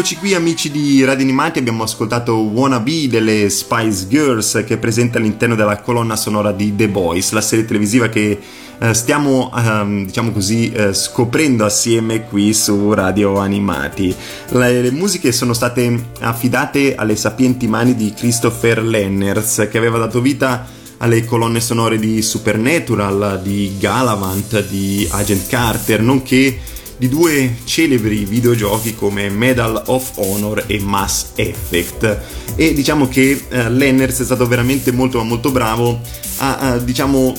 Rieccoci 0.00 0.18
qui 0.18 0.34
amici 0.34 0.70
di 0.70 1.04
Radio 1.04 1.24
Animati, 1.24 1.58
abbiamo 1.58 1.82
ascoltato 1.82 2.36
Wanna 2.36 2.80
Be 2.80 3.06
delle 3.06 3.50
Spice 3.50 4.08
Girls 4.08 4.64
che 4.66 4.74
è 4.74 4.78
presente 4.78 5.18
all'interno 5.18 5.54
della 5.54 5.78
colonna 5.82 6.16
sonora 6.16 6.52
di 6.52 6.74
The 6.74 6.88
Boys, 6.88 7.32
la 7.32 7.42
serie 7.42 7.66
televisiva 7.66 8.08
che 8.08 8.40
eh, 8.78 8.94
stiamo 8.94 9.52
ehm, 9.54 10.06
diciamo 10.06 10.30
così 10.30 10.72
eh, 10.72 10.94
scoprendo 10.94 11.66
assieme 11.66 12.24
qui 12.24 12.54
su 12.54 12.94
Radio 12.94 13.36
Animati. 13.36 14.16
Le, 14.52 14.80
le 14.80 14.90
musiche 14.90 15.32
sono 15.32 15.52
state 15.52 16.12
affidate 16.20 16.94
alle 16.94 17.14
sapienti 17.14 17.68
mani 17.68 17.94
di 17.94 18.14
Christopher 18.16 18.82
Lenners 18.82 19.68
che 19.70 19.76
aveva 19.76 19.98
dato 19.98 20.22
vita 20.22 20.66
alle 20.96 21.26
colonne 21.26 21.60
sonore 21.60 21.98
di 21.98 22.22
Supernatural, 22.22 23.40
di 23.42 23.76
Galavant, 23.78 24.66
di 24.66 25.06
Agent 25.10 25.46
Carter, 25.46 26.00
nonché 26.00 26.58
di 27.00 27.08
due 27.08 27.56
celebri 27.64 28.26
videogiochi 28.26 28.94
come 28.94 29.30
Medal 29.30 29.84
of 29.86 30.10
Honor 30.16 30.64
e 30.66 30.78
Mass 30.80 31.28
Effect. 31.34 32.18
E 32.54 32.74
diciamo 32.74 33.08
che 33.08 33.44
eh, 33.48 33.70
Lenners 33.70 34.20
è 34.20 34.24
stato 34.24 34.46
veramente 34.46 34.92
molto 34.92 35.24
molto 35.24 35.50
bravo 35.50 35.98
a, 36.36 36.58
a, 36.58 36.78
diciamo 36.78 37.34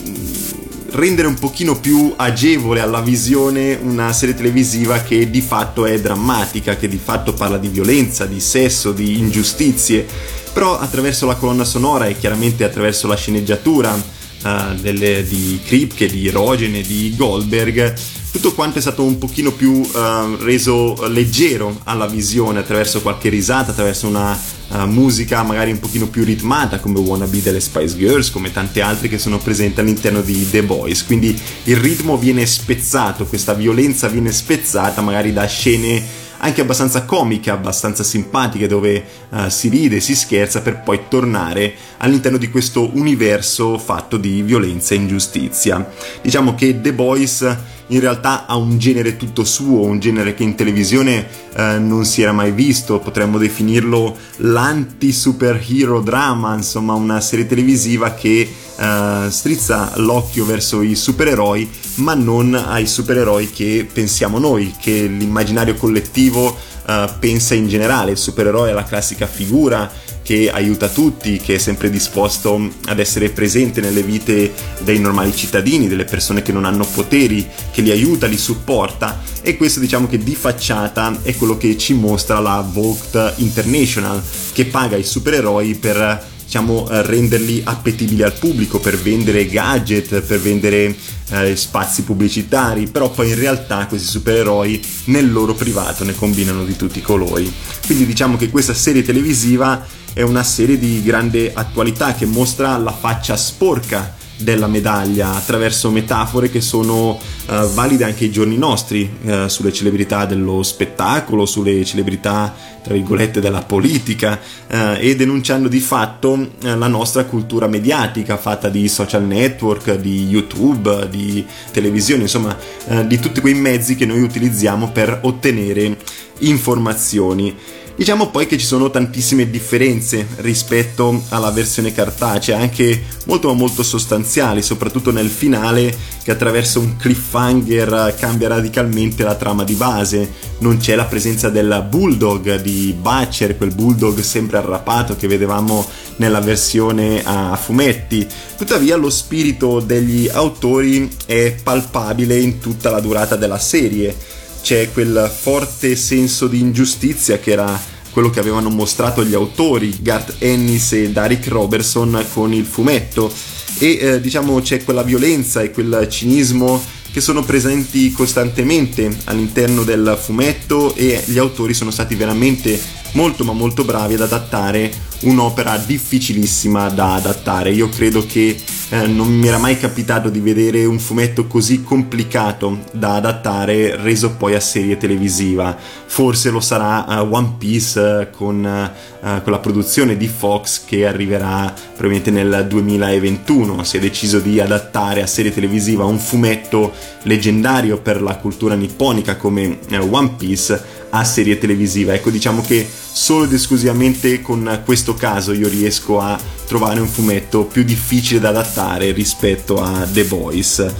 rendere 0.93 1.27
un 1.27 1.35
pochino 1.35 1.79
più 1.79 2.11
agevole 2.15 2.79
alla 2.79 3.01
visione 3.01 3.77
una 3.79 4.11
serie 4.13 4.33
televisiva 4.33 5.03
che 5.03 5.29
di 5.29 5.41
fatto 5.41 5.85
è 5.85 6.01
drammatica, 6.01 6.75
che 6.75 6.87
di 6.87 6.99
fatto 7.01 7.33
parla 7.33 7.59
di 7.59 7.67
violenza, 7.67 8.25
di 8.25 8.39
sesso, 8.39 8.91
di 8.91 9.19
ingiustizie, 9.19 10.07
però 10.53 10.79
attraverso 10.79 11.27
la 11.27 11.35
colonna 11.35 11.65
sonora 11.65 12.07
e 12.07 12.17
chiaramente 12.17 12.63
attraverso 12.63 13.05
la 13.05 13.15
sceneggiatura 13.15 13.93
uh, 13.93 14.73
delle, 14.81 15.23
di 15.23 15.59
Kripke, 15.63 16.07
di 16.07 16.29
Rogene, 16.31 16.81
di 16.81 17.13
Goldberg, 17.15 17.93
tutto 18.31 18.53
quanto 18.53 18.77
è 18.77 18.81
stato 18.81 19.03
un 19.03 19.17
pochino 19.17 19.51
più 19.51 19.73
uh, 19.73 20.35
reso 20.39 21.07
leggero 21.09 21.81
alla 21.83 22.07
visione 22.07 22.59
attraverso 22.59 23.01
qualche 23.01 23.27
risata, 23.27 23.71
attraverso 23.71 24.07
una 24.07 24.31
uh, 24.31 24.85
musica 24.85 25.43
magari 25.43 25.71
un 25.71 25.79
pochino 25.79 26.07
più 26.07 26.23
ritmata 26.23 26.79
come 26.79 26.99
Wanna 26.99 27.25
Be 27.25 27.41
delle 27.41 27.59
Spice 27.59 27.97
Girls, 27.97 28.31
come 28.31 28.53
tante 28.53 28.81
altre 28.81 29.09
che 29.09 29.17
sono 29.17 29.37
presenti 29.37 29.81
all'interno 29.81 30.21
di 30.21 30.49
The 30.49 30.63
Boys. 30.63 31.05
Quindi 31.05 31.37
il 31.65 31.75
ritmo 31.75 32.17
viene 32.17 32.45
spezzato, 32.45 33.25
questa 33.25 33.53
violenza 33.53 34.07
viene 34.07 34.31
spezzata 34.31 35.01
magari 35.01 35.33
da 35.33 35.45
scene 35.45 36.19
anche 36.43 36.61
abbastanza 36.61 37.03
comiche, 37.03 37.51
abbastanza 37.51 38.03
simpatiche, 38.03 38.65
dove 38.65 39.03
uh, 39.29 39.49
si 39.49 39.67
ride, 39.67 39.99
si 39.99 40.15
scherza 40.15 40.61
per 40.61 40.81
poi 40.81 41.01
tornare 41.07 41.73
all'interno 41.97 42.37
di 42.37 42.49
questo 42.49 42.89
universo 42.93 43.77
fatto 43.77 44.17
di 44.17 44.41
violenza 44.41 44.93
e 44.93 44.97
ingiustizia. 44.97 45.87
Diciamo 46.21 46.55
che 46.55 46.81
The 46.81 46.93
Boys 46.93 47.57
in 47.91 47.99
realtà 47.99 48.45
ha 48.45 48.55
un 48.55 48.77
genere 48.77 49.17
tutto 49.17 49.43
suo, 49.43 49.81
un 49.81 49.99
genere 49.99 50.33
che 50.33 50.43
in 50.43 50.55
televisione 50.55 51.27
eh, 51.55 51.77
non 51.77 52.05
si 52.05 52.21
era 52.21 52.31
mai 52.31 52.51
visto, 52.51 52.99
potremmo 52.99 53.37
definirlo 53.37 54.15
l'anti-superhero 54.37 55.99
drama, 55.99 56.55
insomma 56.55 56.93
una 56.93 57.19
serie 57.19 57.45
televisiva 57.47 58.13
che 58.13 58.49
eh, 58.75 59.25
strizza 59.29 59.91
l'occhio 59.97 60.45
verso 60.45 60.81
i 60.81 60.95
supereroi, 60.95 61.69
ma 61.95 62.13
non 62.13 62.53
ai 62.55 62.87
supereroi 62.87 63.51
che 63.51 63.87
pensiamo 63.91 64.39
noi, 64.39 64.73
che 64.79 65.07
l'immaginario 65.07 65.75
collettivo 65.75 66.55
eh, 66.87 67.09
pensa 67.19 67.55
in 67.55 67.67
generale. 67.67 68.11
Il 68.11 68.17
supereroe 68.17 68.69
è 68.69 68.73
la 68.73 68.85
classica 68.85 69.27
figura 69.27 69.91
che 70.23 70.51
aiuta 70.51 70.87
tutti, 70.87 71.37
che 71.37 71.55
è 71.55 71.57
sempre 71.57 71.89
disposto 71.89 72.69
ad 72.85 72.99
essere 72.99 73.29
presente 73.29 73.81
nelle 73.81 74.03
vite 74.03 74.53
dei 74.81 74.99
normali 74.99 75.35
cittadini, 75.35 75.87
delle 75.87 76.05
persone 76.05 76.41
che 76.41 76.51
non 76.51 76.65
hanno 76.65 76.85
poteri, 76.85 77.47
che 77.71 77.81
li 77.81 77.91
aiuta, 77.91 78.27
li 78.27 78.37
supporta 78.37 79.21
e 79.41 79.57
questo 79.57 79.79
diciamo 79.79 80.07
che 80.07 80.19
di 80.19 80.35
facciata 80.35 81.19
è 81.23 81.35
quello 81.35 81.57
che 81.57 81.77
ci 81.77 81.93
mostra 81.93 82.39
la 82.39 82.65
Vogt 82.67 83.33
International 83.37 84.21
che 84.53 84.65
paga 84.65 84.97
i 84.97 85.03
supereroi 85.03 85.75
per 85.75 86.29
diciamo 86.51 86.85
renderli 86.89 87.61
appetibili 87.63 88.23
al 88.23 88.33
pubblico 88.33 88.79
per 88.79 88.97
vendere 88.97 89.47
gadget, 89.47 90.19
per 90.19 90.41
vendere 90.41 90.93
eh, 91.29 91.55
spazi 91.55 92.03
pubblicitari, 92.03 92.87
però 92.87 93.09
poi 93.09 93.29
in 93.29 93.39
realtà 93.39 93.85
questi 93.87 94.07
supereroi 94.07 94.81
nel 95.05 95.31
loro 95.31 95.53
privato 95.53 96.03
ne 96.03 96.13
combinano 96.13 96.65
di 96.65 96.75
tutti 96.75 96.99
i 96.99 97.01
colori. 97.01 97.49
Quindi 97.85 98.05
diciamo 98.05 98.35
che 98.35 98.49
questa 98.49 98.73
serie 98.73 99.01
televisiva 99.01 99.81
è 100.13 100.21
una 100.21 100.43
serie 100.43 100.77
di 100.77 101.01
grande 101.03 101.51
attualità 101.53 102.13
che 102.13 102.25
mostra 102.25 102.77
la 102.77 102.91
faccia 102.91 103.37
sporca 103.37 104.19
della 104.41 104.67
medaglia 104.67 105.35
attraverso 105.35 105.91
metafore 105.91 106.49
che 106.49 106.61
sono 106.61 107.11
uh, 107.11 107.67
valide 107.73 108.03
anche 108.03 108.25
ai 108.25 108.31
giorni 108.31 108.57
nostri 108.57 109.09
uh, 109.21 109.47
sulle 109.47 109.71
celebrità 109.71 110.25
dello 110.25 110.63
spettacolo, 110.63 111.45
sulle 111.45 111.85
celebrità 111.85 112.53
tra 112.81 112.93
virgolette 112.93 113.39
della 113.39 113.61
politica 113.61 114.39
uh, 114.67 114.75
e 114.97 115.15
denunciando 115.15 115.67
di 115.67 115.79
fatto 115.79 116.53
la 116.61 116.87
nostra 116.87 117.25
cultura 117.25 117.67
mediatica 117.67 118.37
fatta 118.37 118.69
di 118.69 118.87
social 118.87 119.23
network, 119.23 119.95
di 119.97 120.27
YouTube, 120.27 121.07
di 121.09 121.45
televisione, 121.71 122.23
insomma 122.23 122.57
di 123.05 123.19
tutti 123.19 123.39
quei 123.39 123.53
mezzi 123.53 123.95
che 123.95 124.05
noi 124.05 124.21
utilizziamo 124.21 124.89
per 124.89 125.19
ottenere 125.21 125.97
informazioni. 126.39 127.55
Diciamo 127.95 128.29
poi 128.31 128.47
che 128.47 128.57
ci 128.57 128.65
sono 128.65 128.89
tantissime 128.89 129.49
differenze 129.49 130.25
rispetto 130.37 131.23
alla 131.29 131.51
versione 131.51 131.93
cartacea, 131.93 132.57
anche 132.57 133.03
molto 133.25 133.53
molto 133.53 133.83
sostanziali, 133.83 134.63
soprattutto 134.63 135.11
nel 135.11 135.29
finale 135.29 135.95
che 136.23 136.31
attraverso 136.31 136.79
un 136.79 136.95
cliffhanger 136.97 138.15
cambia 138.17 138.47
radicalmente 138.47 139.23
la 139.23 139.35
trama 139.35 139.63
di 139.63 139.75
base. 139.75 140.49
Non 140.59 140.77
c'è 140.77 140.95
la 140.95 141.05
presenza 141.05 141.49
del 141.49 141.85
bulldog 141.87 142.59
di 142.61 142.95
Butcher, 142.99 143.55
quel 143.57 143.73
bulldog 143.73 144.19
sempre 144.21 144.57
arrapato 144.57 145.15
che 145.15 145.27
vedevamo 145.27 145.85
nella 146.15 146.39
versione 146.39 147.21
a 147.23 147.55
fumetti. 147.55 148.27
Tuttavia 148.57 148.95
lo 148.95 149.09
spirito 149.09 149.79
degli 149.79 150.27
autori 150.27 151.09
è 151.25 151.55
palpabile 151.61 152.39
in 152.39 152.59
tutta 152.59 152.89
la 152.89 152.99
durata 152.99 153.35
della 153.35 153.59
serie 153.59 154.39
c'è 154.61 154.91
quel 154.91 155.31
forte 155.33 155.95
senso 155.95 156.47
di 156.47 156.59
ingiustizia 156.59 157.39
che 157.39 157.51
era 157.51 157.79
quello 158.11 158.29
che 158.29 158.39
avevano 158.39 158.69
mostrato 158.69 159.23
gli 159.23 159.33
autori 159.33 159.97
Garth 160.01 160.35
Ennis 160.39 160.93
e 160.93 161.11
Derek 161.11 161.47
Robertson 161.47 162.25
con 162.33 162.53
il 162.53 162.65
fumetto. 162.65 163.31
E 163.77 163.97
eh, 163.99 164.21
diciamo 164.21 164.59
c'è 164.61 164.83
quella 164.83 165.03
violenza 165.03 165.61
e 165.61 165.71
quel 165.71 166.07
cinismo 166.09 166.81
che 167.11 167.21
sono 167.21 167.43
presenti 167.43 168.11
costantemente 168.11 169.09
all'interno 169.25 169.83
del 169.83 170.17
fumetto 170.21 170.95
e 170.95 171.21
gli 171.25 171.37
autori 171.37 171.73
sono 171.73 171.91
stati 171.91 172.15
veramente 172.15 172.79
molto 173.13 173.43
ma 173.43 173.53
molto 173.53 173.83
bravi 173.83 174.13
ad 174.15 174.21
adattare 174.21 175.09
un'opera 175.21 175.77
difficilissima 175.77 176.89
da 176.89 177.15
adattare. 177.15 177.71
Io 177.71 177.89
credo 177.89 178.25
che 178.25 178.57
eh, 178.89 179.07
non 179.07 179.27
mi 179.27 179.47
era 179.47 179.57
mai 179.57 179.77
capitato 179.77 180.29
di 180.29 180.39
vedere 180.39 180.83
un 180.85 180.99
fumetto 180.99 181.47
così 181.47 181.83
complicato 181.83 182.79
da 182.91 183.15
adattare 183.15 183.95
reso 183.97 184.31
poi 184.31 184.55
a 184.55 184.59
serie 184.59 184.97
televisiva. 184.97 185.77
Forse 186.05 186.49
lo 186.49 186.59
sarà 186.59 187.21
uh, 187.21 187.33
One 187.33 187.55
Piece 187.57 187.99
uh, 187.99 188.35
con, 188.35 188.63
uh, 188.63 189.41
con, 189.43 189.51
la 189.51 189.59
produzione 189.59 190.17
di 190.17 190.27
Fox 190.27 190.83
che 190.85 191.05
arriverà 191.05 191.73
probabilmente 191.95 192.31
nel 192.31 192.65
2021. 192.67 193.83
Si 193.83 193.97
è 193.97 193.99
deciso 193.99 194.39
di 194.39 194.59
adattare 194.59 195.21
a 195.21 195.27
serie 195.27 195.53
televisiva 195.53 196.03
un 196.03 196.19
fumetto 196.19 196.91
leggendario 197.23 197.99
per 197.99 198.21
la 198.21 198.35
cultura 198.35 198.73
nipponica 198.75 199.35
come 199.37 199.79
One 200.09 200.33
Piece 200.35 200.99
a 201.11 201.23
serie 201.23 201.57
televisiva. 201.57 202.13
Ecco, 202.13 202.29
diciamo 202.29 202.61
che 202.61 202.87
solo 203.11 203.45
ed 203.45 203.53
esclusivamente 203.53 204.41
con 204.41 204.81
questo 204.83 205.13
caso 205.13 205.53
io 205.53 205.67
riesco 205.67 206.19
a 206.19 206.39
trovare 206.65 206.99
un 206.99 207.07
fumetto 207.07 207.65
più 207.65 207.83
difficile 207.83 208.39
da 208.39 208.49
adattare 208.49 209.11
rispetto 209.11 209.81
a 209.81 210.07
The 210.11 210.23
Boys 210.23 210.93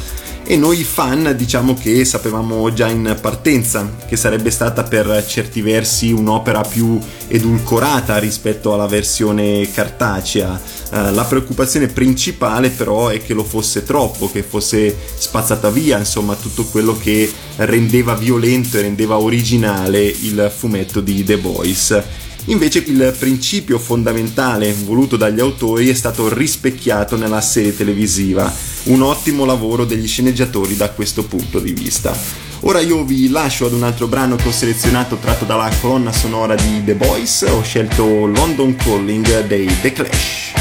e 0.52 0.58
noi 0.58 0.84
fan 0.84 1.34
diciamo 1.38 1.76
che 1.76 2.04
sapevamo 2.04 2.74
già 2.74 2.90
in 2.90 3.18
partenza 3.22 3.90
che 4.06 4.18
sarebbe 4.18 4.52
stata 4.52 4.84
per 4.84 5.26
certi 5.26 5.62
versi 5.62 6.12
un'opera 6.12 6.60
più 6.60 7.00
edulcorata 7.30 8.18
rispetto 8.18 8.74
alla 8.74 8.86
versione 8.86 9.72
cartacea. 9.72 10.60
Uh, 10.92 11.14
la 11.14 11.24
preoccupazione 11.24 11.88
principale 11.88 12.70
però 12.70 13.08
è 13.08 13.24
che 13.24 13.34
lo 13.34 13.46
fosse 13.46 13.86
troppo, 13.86 14.30
che 14.30 14.44
fosse 14.44 14.94
spazzata 15.16 15.70
via, 15.70 15.98
insomma 15.98 16.36
tutto 16.36 16.66
quello 16.66 16.98
che 16.98 17.32
rendeva 17.56 18.14
violento 18.16 18.78
e 18.78 18.82
rendeva 18.82 19.20
originale 19.20 20.04
il 20.04 20.52
fumetto 20.54 21.00
di 21.00 21.24
The 21.24 21.38
Voice 21.38 22.30
Invece 22.46 22.80
il 22.88 23.16
principio 23.18 23.78
fondamentale 23.78 24.74
voluto 24.84 25.16
dagli 25.16 25.40
autori 25.40 25.90
è 25.90 25.94
stato 25.94 26.34
rispecchiato 26.34 27.16
nella 27.16 27.40
serie 27.40 27.76
televisiva, 27.76 28.52
un 28.86 29.02
ottimo 29.02 29.46
lavoro 29.46 29.86
degli 29.86 30.08
sceneggiatori 30.08 30.76
da 30.76 30.90
questo 30.90 31.24
punto 31.24 31.60
di 31.60 31.72
vista. 31.72 32.18
Ora 32.62 32.80
io 32.80 33.04
vi 33.04 33.30
lascio 33.30 33.66
ad 33.68 33.74
un 33.74 33.84
altro 33.84 34.08
brano 34.08 34.36
che 34.36 34.48
ho 34.48 34.52
selezionato 34.52 35.18
tratto 35.18 35.46
dalla 35.46 35.70
colonna 35.80 36.12
sonora 36.12 36.56
di 36.56 36.84
The 36.84 36.96
Boys, 36.96 37.46
ho 37.48 37.62
scelto 37.64 38.26
London 38.26 38.76
Calling 38.76 39.46
dei 39.48 39.70
The 39.82 39.92
Clash. 39.92 40.61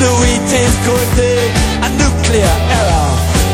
the 0.00 0.10
wheat 0.20 0.50
is 0.64 0.74
good 0.88 1.10
a 1.84 1.88
nuclear 2.00 2.56
error. 2.78 3.10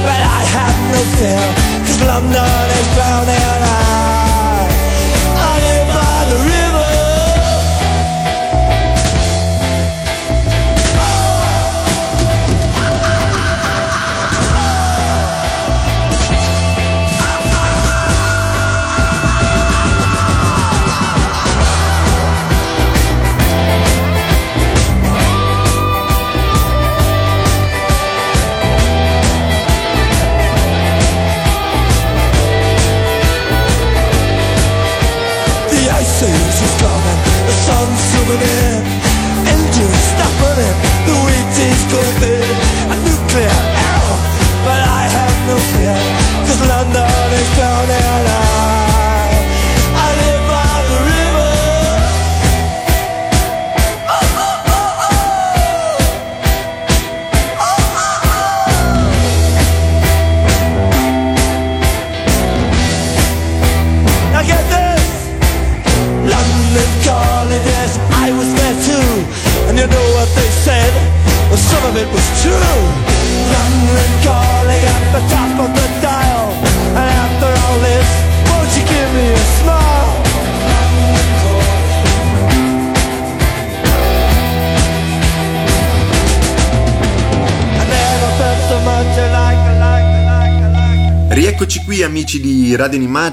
But 0.06 0.20
I 0.38 0.40
have 0.54 0.78
no 0.92 1.00
fear, 1.18 1.46
cause 1.84 2.00
London 2.06 2.68
is 2.78 2.88
burning 2.94 3.62
out. 3.62 4.25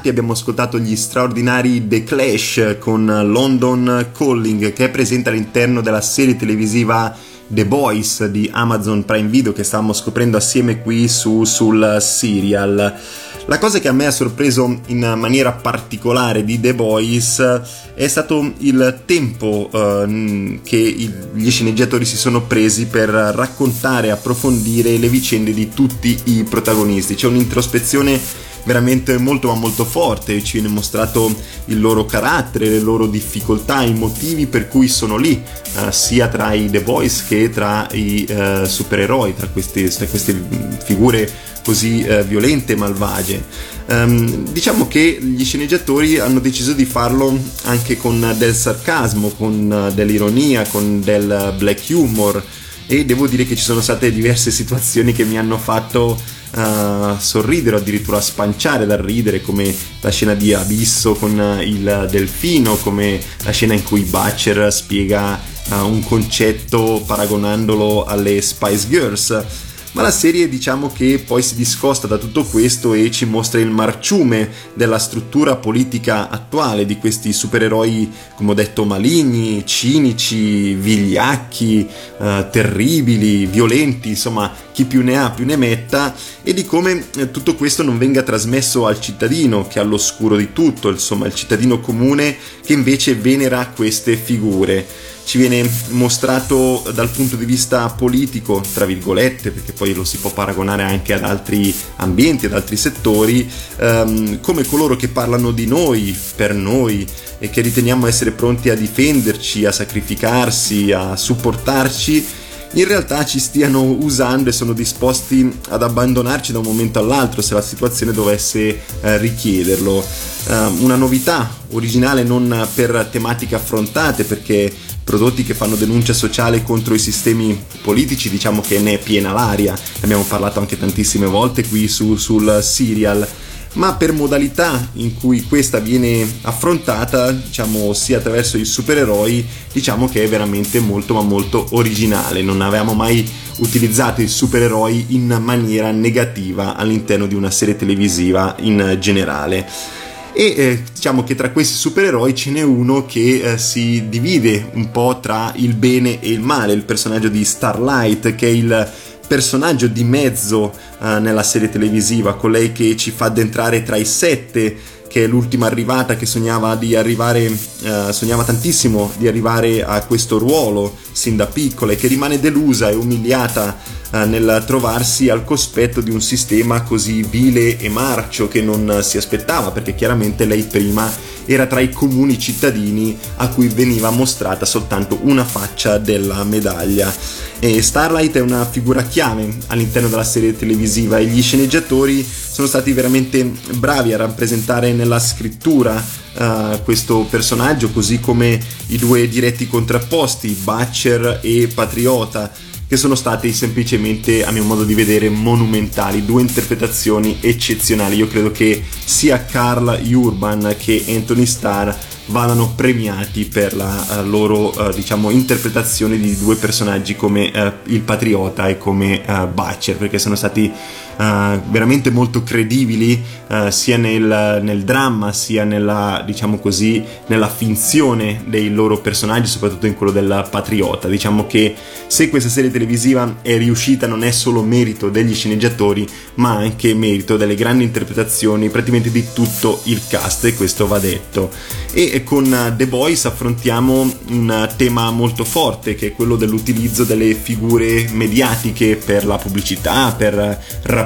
Animati 0.03 0.09
abbiamo 0.09 0.33
ascoltato 0.33 0.79
gli 0.79 0.97
straordinari 0.97 1.87
The 1.87 2.03
Clash 2.03 2.75
con 2.77 3.05
London 3.05 4.09
Calling 4.11 4.73
che 4.73 4.85
è 4.85 4.89
presente 4.89 5.29
all'interno 5.29 5.79
della 5.79 6.01
serie 6.01 6.35
televisiva 6.35 7.15
The 7.47 7.65
Boys 7.65 8.25
di 8.25 8.49
Amazon 8.51 9.05
Prime 9.05 9.29
Video 9.29 9.53
che 9.53 9.63
stavamo 9.63 9.93
scoprendo 9.93 10.35
assieme 10.35 10.81
qui 10.81 11.07
su, 11.07 11.45
sul 11.45 11.99
serial. 12.01 12.99
La 13.45 13.57
cosa 13.57 13.79
che 13.79 13.87
a 13.87 13.93
me 13.93 14.05
ha 14.05 14.11
sorpreso 14.11 14.81
in 14.87 15.13
maniera 15.17 15.53
particolare 15.53 16.43
di 16.43 16.59
The 16.59 16.73
Boys 16.75 17.61
è 17.95 18.07
stato 18.07 18.53
il 18.57 19.03
tempo 19.05 19.69
eh, 19.71 20.59
che 20.63 21.11
gli 21.33 21.49
sceneggiatori 21.49 22.03
si 22.03 22.17
sono 22.17 22.41
presi 22.41 22.87
per 22.87 23.07
raccontare 23.09 24.07
e 24.07 24.11
approfondire 24.11 24.97
le 24.97 25.07
vicende 25.07 25.53
di 25.53 25.69
tutti 25.69 26.17
i 26.25 26.43
protagonisti. 26.43 27.15
C'è 27.15 27.27
un'introspezione 27.27 28.19
veramente 28.63 29.17
molto 29.17 29.47
ma 29.47 29.55
molto 29.55 29.85
forte, 29.85 30.43
ci 30.43 30.53
viene 30.59 30.73
mostrato 30.73 31.33
il 31.65 31.79
loro 31.79 32.05
carattere, 32.05 32.69
le 32.69 32.79
loro 32.79 33.07
difficoltà, 33.07 33.83
i 33.83 33.93
motivi 33.93 34.45
per 34.47 34.67
cui 34.67 34.87
sono 34.87 35.17
lì, 35.17 35.41
eh, 35.41 35.91
sia 35.91 36.27
tra 36.27 36.53
i 36.53 36.69
The 36.69 36.81
Boys 36.81 37.25
che 37.25 37.49
tra 37.49 37.87
i 37.91 38.25
eh, 38.25 38.63
supereroi, 38.65 39.35
tra 39.35 39.47
queste, 39.47 39.87
tra 39.89 40.05
queste 40.05 40.41
figure 40.83 41.51
così 41.63 42.01
eh, 42.01 42.23
violente 42.23 42.73
e 42.73 42.75
malvagie. 42.75 43.43
Um, 43.85 44.49
diciamo 44.51 44.87
che 44.87 45.17
gli 45.21 45.43
sceneggiatori 45.43 46.17
hanno 46.17 46.39
deciso 46.39 46.71
di 46.71 46.85
farlo 46.85 47.37
anche 47.63 47.97
con 47.97 48.33
del 48.37 48.55
sarcasmo, 48.55 49.29
con 49.29 49.91
dell'ironia, 49.93 50.65
con 50.67 51.01
del 51.01 51.53
black 51.57 51.89
humor 51.89 52.41
e 52.85 53.05
devo 53.05 53.27
dire 53.27 53.45
che 53.45 53.55
ci 53.55 53.63
sono 53.63 53.81
state 53.81 54.11
diverse 54.11 54.51
situazioni 54.51 55.11
che 55.11 55.25
mi 55.25 55.37
hanno 55.37 55.57
fatto 55.57 56.17
uh, 56.55 57.17
sorridere 57.17 57.75
o 57.75 57.79
addirittura 57.79 58.21
spanciare 58.21 58.85
dal 58.85 58.99
ridere 58.99 59.41
come 59.41 59.73
la 60.01 60.09
scena 60.09 60.33
di 60.33 60.53
Abisso 60.53 61.13
con 61.13 61.59
il 61.63 62.07
delfino, 62.09 62.75
come 62.75 63.19
la 63.43 63.51
scena 63.51 63.73
in 63.73 63.83
cui 63.83 64.01
Butcher 64.01 64.71
spiega 64.71 65.39
uh, 65.69 65.75
un 65.85 66.03
concetto 66.03 67.03
paragonandolo 67.05 68.05
alle 68.05 68.41
Spice 68.41 68.87
Girls 68.87 69.45
ma 69.93 70.01
la 70.01 70.11
serie 70.11 70.49
diciamo 70.49 70.91
che 70.91 71.23
poi 71.25 71.41
si 71.41 71.55
discosta 71.55 72.07
da 72.07 72.17
tutto 72.17 72.43
questo 72.43 72.93
e 72.93 73.11
ci 73.11 73.25
mostra 73.25 73.59
il 73.59 73.69
marciume 73.69 74.49
della 74.73 74.97
struttura 74.97 75.55
politica 75.55 76.29
attuale 76.29 76.85
di 76.85 76.97
questi 76.97 77.31
supereroi, 77.31 78.11
come 78.35 78.51
ho 78.51 78.53
detto, 78.55 78.85
maligni, 78.85 79.65
cinici, 79.65 80.73
vigliacchi, 80.73 81.87
eh, 82.19 82.47
terribili, 82.51 83.45
violenti, 83.45 84.09
insomma, 84.09 84.51
chi 84.71 84.85
più 84.85 85.03
ne 85.03 85.17
ha 85.17 85.29
più 85.29 85.45
ne 85.45 85.57
metta, 85.57 86.15
e 86.41 86.53
di 86.53 86.65
come 86.65 87.05
eh, 87.15 87.29
tutto 87.29 87.55
questo 87.55 87.83
non 87.83 87.99
venga 87.99 88.23
trasmesso 88.23 88.87
al 88.87 88.99
cittadino 88.99 89.67
che 89.67 89.79
è 89.79 89.83
all'oscuro 89.83 90.35
di 90.37 90.53
tutto, 90.53 90.89
insomma, 90.89 91.27
il 91.27 91.35
cittadino 91.35 91.79
comune 91.79 92.35
che 92.65 92.73
invece 92.73 93.13
venera 93.13 93.71
queste 93.75 94.15
figure 94.15 95.11
ci 95.25 95.37
viene 95.37 95.67
mostrato 95.89 96.83
dal 96.93 97.09
punto 97.09 97.35
di 97.35 97.45
vista 97.45 97.87
politico, 97.89 98.61
tra 98.73 98.85
virgolette, 98.85 99.51
perché 99.51 99.71
poi 99.71 99.93
lo 99.93 100.03
si 100.03 100.17
può 100.17 100.31
paragonare 100.31 100.83
anche 100.83 101.13
ad 101.13 101.23
altri 101.23 101.73
ambienti, 101.97 102.45
ad 102.45 102.53
altri 102.53 102.75
settori, 102.75 103.49
ehm, 103.77 104.41
come 104.41 104.65
coloro 104.65 104.95
che 104.95 105.07
parlano 105.07 105.51
di 105.51 105.65
noi, 105.65 106.15
per 106.35 106.53
noi 106.53 107.07
e 107.39 107.49
che 107.49 107.61
riteniamo 107.61 108.07
essere 108.07 108.31
pronti 108.31 108.69
a 108.69 108.75
difenderci, 108.75 109.65
a 109.65 109.71
sacrificarsi, 109.71 110.91
a 110.91 111.15
supportarci, 111.15 112.41
in 112.75 112.87
realtà 112.87 113.23
ci 113.23 113.39
stiano 113.39 113.83
usando 113.83 114.49
e 114.49 114.51
sono 114.51 114.73
disposti 114.73 115.59
ad 115.69 115.83
abbandonarci 115.83 116.51
da 116.51 116.57
un 116.57 116.65
momento 116.65 116.97
all'altro 116.97 117.41
se 117.41 117.53
la 117.53 117.61
situazione 117.61 118.11
dovesse 118.13 118.81
eh, 119.01 119.17
richiederlo. 119.17 120.03
Uh, 120.45 120.83
una 120.83 120.95
novità 120.95 121.49
originale 121.71 122.23
non 122.23 122.67
per 122.73 123.07
tematiche 123.09 123.55
affrontate 123.55 124.25
perché 124.25 124.73
prodotti 125.03 125.43
che 125.43 125.53
fanno 125.53 125.75
denuncia 125.75 126.13
sociale 126.13 126.63
contro 126.63 126.93
i 126.93 126.99
sistemi 126.99 127.61
politici, 127.81 128.29
diciamo 128.29 128.61
che 128.61 128.79
ne 128.79 128.93
è 128.93 128.97
piena 128.99 129.31
l'aria, 129.31 129.73
ne 129.73 129.99
abbiamo 130.01 130.23
parlato 130.23 130.59
anche 130.59 130.77
tantissime 130.77 131.25
volte 131.25 131.67
qui 131.67 131.87
su, 131.87 132.15
sul 132.15 132.59
serial, 132.61 133.27
ma 133.73 133.95
per 133.95 134.13
modalità 134.13 134.89
in 134.93 135.15
cui 135.15 135.43
questa 135.43 135.79
viene 135.79 136.27
affrontata, 136.41 137.31
diciamo 137.31 137.93
sia 137.93 138.17
attraverso 138.17 138.57
i 138.57 138.65
supereroi, 138.65 139.45
diciamo 139.71 140.07
che 140.07 140.23
è 140.23 140.27
veramente 140.27 140.79
molto 140.79 141.15
ma 141.15 141.21
molto 141.21 141.67
originale, 141.71 142.41
non 142.41 142.61
avevamo 142.61 142.93
mai 142.93 143.27
utilizzato 143.57 144.21
i 144.21 144.27
supereroi 144.27 145.07
in 145.09 145.37
maniera 145.41 145.91
negativa 145.91 146.75
all'interno 146.75 147.25
di 147.25 147.35
una 147.35 147.51
serie 147.51 147.75
televisiva 147.75 148.55
in 148.59 148.97
generale 148.99 150.01
e 150.33 150.53
eh, 150.57 150.83
diciamo 150.93 151.23
che 151.23 151.35
tra 151.35 151.51
questi 151.51 151.75
supereroi 151.75 152.33
ce 152.33 152.49
n'è 152.51 152.61
uno 152.61 153.05
che 153.05 153.41
eh, 153.53 153.57
si 153.57 154.09
divide 154.09 154.71
un 154.73 154.89
po' 154.89 155.19
tra 155.21 155.53
il 155.55 155.75
bene 155.75 156.19
e 156.19 156.29
il 156.31 156.41
male, 156.41 156.73
il 156.73 156.83
personaggio 156.83 157.29
di 157.29 157.45
Starlight 157.45 158.35
che 158.35 158.47
è 158.47 158.51
il 158.51 158.91
personaggio 159.27 159.87
di 159.87 160.03
mezzo 160.03 160.73
eh, 161.01 161.19
nella 161.19 161.43
serie 161.43 161.69
televisiva, 161.69 162.35
colei 162.35 162.71
che 162.71 162.97
ci 162.97 163.11
fa 163.11 163.25
addentrare 163.25 163.83
tra 163.83 163.95
i 163.95 164.05
sette 164.05 164.75
che 165.07 165.25
è 165.25 165.27
l'ultima 165.27 165.67
arrivata 165.67 166.15
che 166.15 166.25
sognava 166.25 166.75
di 166.75 166.95
arrivare, 166.95 167.45
eh, 167.45 168.07
sognava 168.11 168.43
tantissimo 168.43 169.11
di 169.17 169.27
arrivare 169.27 169.83
a 169.83 170.03
questo 170.05 170.39
ruolo 170.39 170.97
sin 171.11 171.35
da 171.35 171.45
piccola 171.45 171.91
e 171.91 171.95
che 171.95 172.07
rimane 172.07 172.39
delusa 172.39 172.89
e 172.89 172.95
umiliata 172.95 173.77
eh, 174.13 174.25
nel 174.25 174.63
trovarsi 174.67 175.29
al 175.29 175.43
cospetto 175.43 175.99
di 175.99 176.11
un 176.11 176.21
sistema 176.21 176.83
così 176.83 177.23
vile 177.23 177.79
e 177.79 177.89
marcio 177.89 178.47
che 178.47 178.61
non 178.61 178.99
si 179.01 179.17
aspettava 179.17 179.71
perché 179.71 179.95
chiaramente 179.95 180.45
lei 180.45 180.61
prima 180.63 181.11
era 181.45 181.65
tra 181.65 181.79
i 181.79 181.91
comuni 181.91 182.37
cittadini 182.37 183.17
a 183.37 183.49
cui 183.49 183.67
veniva 183.69 184.11
mostrata 184.11 184.65
soltanto 184.65 185.17
una 185.23 185.43
faccia 185.43 185.97
della 185.97 186.43
medaglia. 186.43 187.11
E 187.59 187.81
Starlight 187.81 188.35
è 188.35 188.39
una 188.39 188.65
figura 188.65 189.03
chiave 189.03 189.51
all'interno 189.67 190.09
della 190.09 190.23
serie 190.23 190.55
televisiva 190.55 191.17
e 191.17 191.25
gli 191.25 191.41
sceneggiatori 191.41 192.23
sono 192.23 192.67
stati 192.67 192.93
veramente 192.93 193.51
bravi 193.77 194.13
a 194.13 194.17
rappresentare 194.17 194.93
nella 194.93 195.19
scrittura 195.19 195.95
uh, 195.95 196.83
questo 196.83 197.25
personaggio, 197.29 197.89
così 197.89 198.19
come 198.19 198.59
i 198.87 198.97
due 198.97 199.27
diretti 199.27 199.67
contrapposti, 199.67 200.57
Butcher 200.63 201.39
e 201.41 201.69
Patriota 201.73 202.51
che 202.87 202.97
sono 202.97 203.15
stati 203.15 203.51
semplicemente, 203.53 204.45
a 204.45 204.51
mio 204.51 204.63
modo 204.63 204.83
di 204.83 204.93
vedere, 204.93 205.29
monumentali, 205.29 206.25
due 206.25 206.41
interpretazioni 206.41 207.37
eccezionali. 207.39 208.15
Io 208.15 208.27
credo 208.27 208.51
che 208.51 208.83
sia 209.03 209.45
Carl 209.45 209.99
Urban 210.11 210.75
che 210.77 211.03
Anthony 211.07 211.45
Starr 211.45 211.91
vadano 212.27 212.73
premiati 212.73 213.45
per 213.45 213.75
la 213.75 214.05
uh, 214.09 214.27
loro 214.27 214.69
uh, 214.69 214.93
diciamo 214.93 215.29
interpretazione 215.29 216.17
di 216.17 216.37
due 216.37 216.55
personaggi 216.55 217.15
come 217.15 217.51
uh, 217.53 217.91
il 217.91 218.01
patriota 218.01 218.69
e 218.69 218.77
come 218.77 219.23
Butcher 219.53 219.97
perché 219.97 220.19
sono 220.19 220.35
stati 220.35 220.71
veramente 221.17 222.09
molto 222.09 222.43
credibili 222.43 223.21
sia 223.69 223.97
nel, 223.97 224.59
nel, 224.63 224.83
dramma 224.83 225.31
sia 225.31 225.63
nella 225.63 226.23
diciamo 226.25 226.57
così 226.57 227.03
nella 227.27 227.49
finzione 227.49 228.43
dei 228.47 228.73
loro 228.73 228.99
personaggi 228.99 229.47
soprattutto 229.47 229.85
in 229.85 229.95
quello 229.95 230.11
del 230.11 230.47
patriota. 230.49 231.07
Diciamo 231.07 231.45
che 231.45 231.75
se 232.07 232.29
questa 232.29 232.49
serie 232.49 232.71
televisiva 232.71 233.37
è 233.41 233.57
riuscita 233.57 234.07
non 234.07 234.23
è 234.23 234.31
solo 234.31 234.63
merito 234.63 235.09
degli 235.09 235.33
sceneggiatori 235.33 236.07
ma 236.35 236.55
anche 236.55 236.93
merito 236.93 237.37
delle 237.37 237.55
grandi 237.55 237.83
interpretazioni 237.83 238.69
praticamente 238.69 239.11
di 239.11 239.25
tutto 239.33 239.81
il 239.85 240.01
cast 240.07 240.45
e 240.45 240.55
questo 240.55 240.87
va 240.87 240.99
detto. 240.99 241.51
E 241.95 242.23
con 242.23 242.73
The 242.75 242.87
Boys 242.87 243.25
affrontiamo 243.25 244.11
un 244.29 244.69
tema 244.77 245.11
molto 245.11 245.43
forte 245.43 245.93
che 245.93 246.07
è 246.07 246.11
quello 246.13 246.35
dell'utilizzo 246.35 247.03
delle 247.03 247.35
figure 247.35 248.07
mediatiche 248.11 248.95
per 248.95 249.25
la 249.25 249.37
pubblicità, 249.37 250.11
per 250.17 250.33
rappresentare 250.33 251.02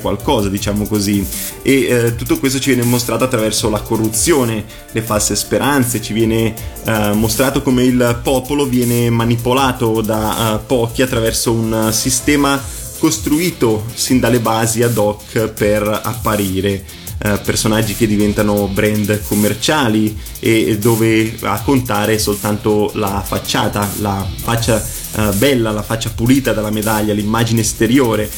qualcosa, 0.00 0.48
diciamo 0.48 0.86
così. 0.86 1.26
E 1.62 1.72
eh, 1.82 2.16
tutto 2.16 2.38
questo 2.38 2.58
ci 2.58 2.72
viene 2.72 2.88
mostrato 2.88 3.24
attraverso 3.24 3.68
la 3.70 3.80
corruzione, 3.80 4.64
le 4.92 5.02
false 5.02 5.36
speranze, 5.36 6.00
ci 6.00 6.12
viene 6.12 6.54
eh, 6.84 7.12
mostrato 7.12 7.62
come 7.62 7.84
il 7.84 8.20
popolo 8.22 8.66
viene 8.66 9.10
manipolato 9.10 10.00
da 10.00 10.60
uh, 10.60 10.66
pochi 10.66 11.02
attraverso 11.02 11.52
un 11.52 11.90
sistema 11.92 12.60
costruito 12.98 13.84
sin 13.94 14.20
dalle 14.20 14.40
basi 14.40 14.82
ad 14.82 14.96
hoc 14.96 15.48
per 15.48 16.00
apparire 16.02 16.84
eh, 17.22 17.38
personaggi 17.44 17.94
che 17.94 18.06
diventano 18.06 18.66
brand 18.68 19.22
commerciali 19.24 20.18
e 20.38 20.78
dove 20.78 21.36
a 21.42 21.60
contare 21.62 22.18
soltanto 22.18 22.90
la 22.94 23.22
facciata, 23.24 23.86
la 23.98 24.26
faccia 24.36 24.82
eh, 24.82 25.30
bella, 25.34 25.70
la 25.70 25.82
faccia 25.82 26.10
pulita 26.14 26.52
della 26.52 26.70
medaglia, 26.70 27.12
l'immagine 27.12 27.60
esteriore. 27.60 28.30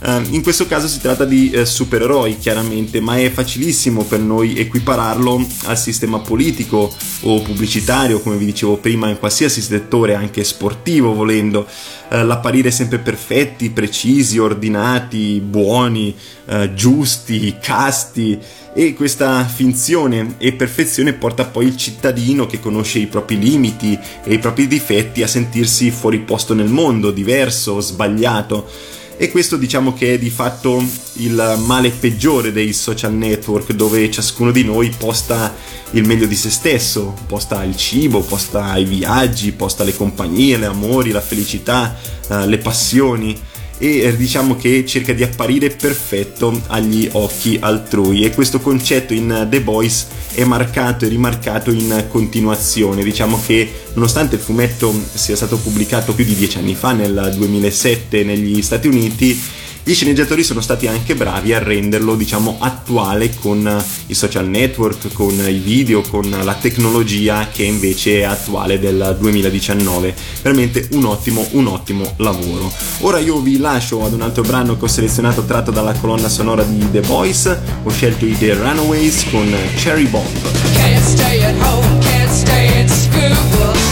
Eh, 0.00 0.22
in 0.30 0.42
questo 0.42 0.66
caso 0.66 0.86
si 0.86 1.00
tratta 1.00 1.24
di 1.24 1.50
eh, 1.50 1.66
supereroi 1.66 2.38
chiaramente, 2.38 3.00
ma 3.00 3.18
è 3.18 3.30
facilissimo 3.30 4.04
per 4.04 4.20
noi 4.20 4.56
equipararlo 4.56 5.44
al 5.64 5.78
sistema 5.78 6.20
politico 6.20 6.94
o 7.22 7.42
pubblicitario, 7.42 8.20
come 8.20 8.36
vi 8.36 8.44
dicevo 8.44 8.76
prima, 8.76 9.08
in 9.08 9.18
qualsiasi 9.18 9.60
settore, 9.60 10.14
anche 10.14 10.44
sportivo 10.44 11.14
volendo. 11.14 11.66
Eh, 12.10 12.22
l'apparire 12.22 12.70
sempre 12.70 12.98
perfetti, 12.98 13.70
precisi, 13.70 14.38
ordinati, 14.38 15.40
buoni, 15.44 16.14
eh, 16.46 16.72
giusti, 16.74 17.56
casti 17.60 18.38
e 18.74 18.94
questa 18.94 19.44
finzione 19.44 20.36
e 20.38 20.52
perfezione 20.52 21.12
porta 21.12 21.44
poi 21.46 21.66
il 21.66 21.76
cittadino 21.76 22.46
che 22.46 22.60
conosce 22.60 23.00
i 23.00 23.08
propri 23.08 23.36
limiti 23.36 23.98
e 24.22 24.34
i 24.34 24.38
propri 24.38 24.68
difetti 24.68 25.24
a 25.24 25.26
sentirsi 25.26 25.90
fuori 25.90 26.20
posto 26.20 26.54
nel 26.54 26.68
mondo, 26.68 27.10
diverso, 27.10 27.80
sbagliato. 27.80 28.96
E 29.20 29.32
questo 29.32 29.56
diciamo 29.56 29.94
che 29.94 30.14
è 30.14 30.18
di 30.18 30.30
fatto 30.30 30.80
il 31.14 31.60
male 31.66 31.90
peggiore 31.90 32.52
dei 32.52 32.72
social 32.72 33.12
network 33.12 33.72
dove 33.72 34.08
ciascuno 34.12 34.52
di 34.52 34.62
noi 34.62 34.94
posta 34.96 35.56
il 35.90 36.06
meglio 36.06 36.26
di 36.26 36.36
se 36.36 36.50
stesso, 36.50 37.16
posta 37.26 37.64
il 37.64 37.76
cibo, 37.76 38.20
posta 38.20 38.76
i 38.76 38.84
viaggi, 38.84 39.50
posta 39.50 39.82
le 39.82 39.96
compagnie, 39.96 40.56
le 40.56 40.66
amori, 40.66 41.10
la 41.10 41.20
felicità, 41.20 41.96
eh, 42.28 42.46
le 42.46 42.58
passioni 42.58 43.36
e 43.78 44.00
eh, 44.00 44.16
diciamo 44.16 44.56
che 44.56 44.84
cerca 44.84 45.12
di 45.12 45.22
apparire 45.22 45.70
perfetto 45.70 46.60
agli 46.66 47.08
occhi 47.12 47.56
altrui. 47.60 48.24
E 48.24 48.34
questo 48.34 48.60
concetto 48.60 49.14
in 49.14 49.46
The 49.48 49.60
Boys 49.60 50.06
è 50.34 50.44
marcato 50.44 51.04
e 51.04 51.08
rimarcato 51.08 51.70
in 51.70 52.06
continuazione. 52.08 53.02
Diciamo 53.02 53.40
che 53.44 53.70
nonostante 53.94 54.36
il 54.36 54.40
fumetto 54.40 54.92
sia 55.12 55.36
stato 55.36 55.56
pubblicato 55.56 56.12
più 56.12 56.24
di 56.24 56.34
dieci 56.34 56.58
anni 56.58 56.74
fa 56.74 56.92
nel 56.92 57.34
2007 57.36 58.24
negli 58.24 58.60
Stati 58.62 58.88
Uniti 58.88 59.40
gli 59.88 59.94
sceneggiatori 59.94 60.44
sono 60.44 60.60
stati 60.60 60.86
anche 60.86 61.14
bravi 61.14 61.54
a 61.54 61.60
renderlo, 61.60 62.14
diciamo, 62.14 62.58
attuale 62.58 63.34
con 63.34 63.82
i 64.08 64.12
social 64.12 64.46
network, 64.46 65.10
con 65.14 65.32
i 65.48 65.56
video, 65.60 66.02
con 66.02 66.28
la 66.28 66.52
tecnologia 66.52 67.48
che 67.50 67.62
invece 67.62 68.18
è 68.18 68.24
attuale 68.24 68.78
del 68.78 69.16
2019. 69.18 70.14
Veramente 70.42 70.88
un 70.92 71.06
ottimo, 71.06 71.46
un 71.52 71.68
ottimo 71.68 72.12
lavoro. 72.18 72.70
Ora 72.98 73.18
io 73.18 73.40
vi 73.40 73.56
lascio 73.56 74.04
ad 74.04 74.12
un 74.12 74.20
altro 74.20 74.42
brano 74.42 74.76
che 74.76 74.84
ho 74.84 74.88
selezionato 74.88 75.46
tratto 75.46 75.70
dalla 75.70 75.94
colonna 75.94 76.28
sonora 76.28 76.64
di 76.64 76.90
The 76.90 77.00
Voice. 77.00 77.58
Ho 77.84 77.90
scelto 77.90 78.26
i 78.26 78.36
The 78.36 78.52
Runaways 78.52 79.24
con 79.30 79.50
Cherry 79.76 80.04
Bomb. 80.04 80.26
Can't 80.74 81.02
stay 81.02 81.42
at 81.42 81.54
home, 81.62 81.98
can't 82.00 82.30
stay 82.30 82.82
at 82.82 82.90
school. 82.90 83.87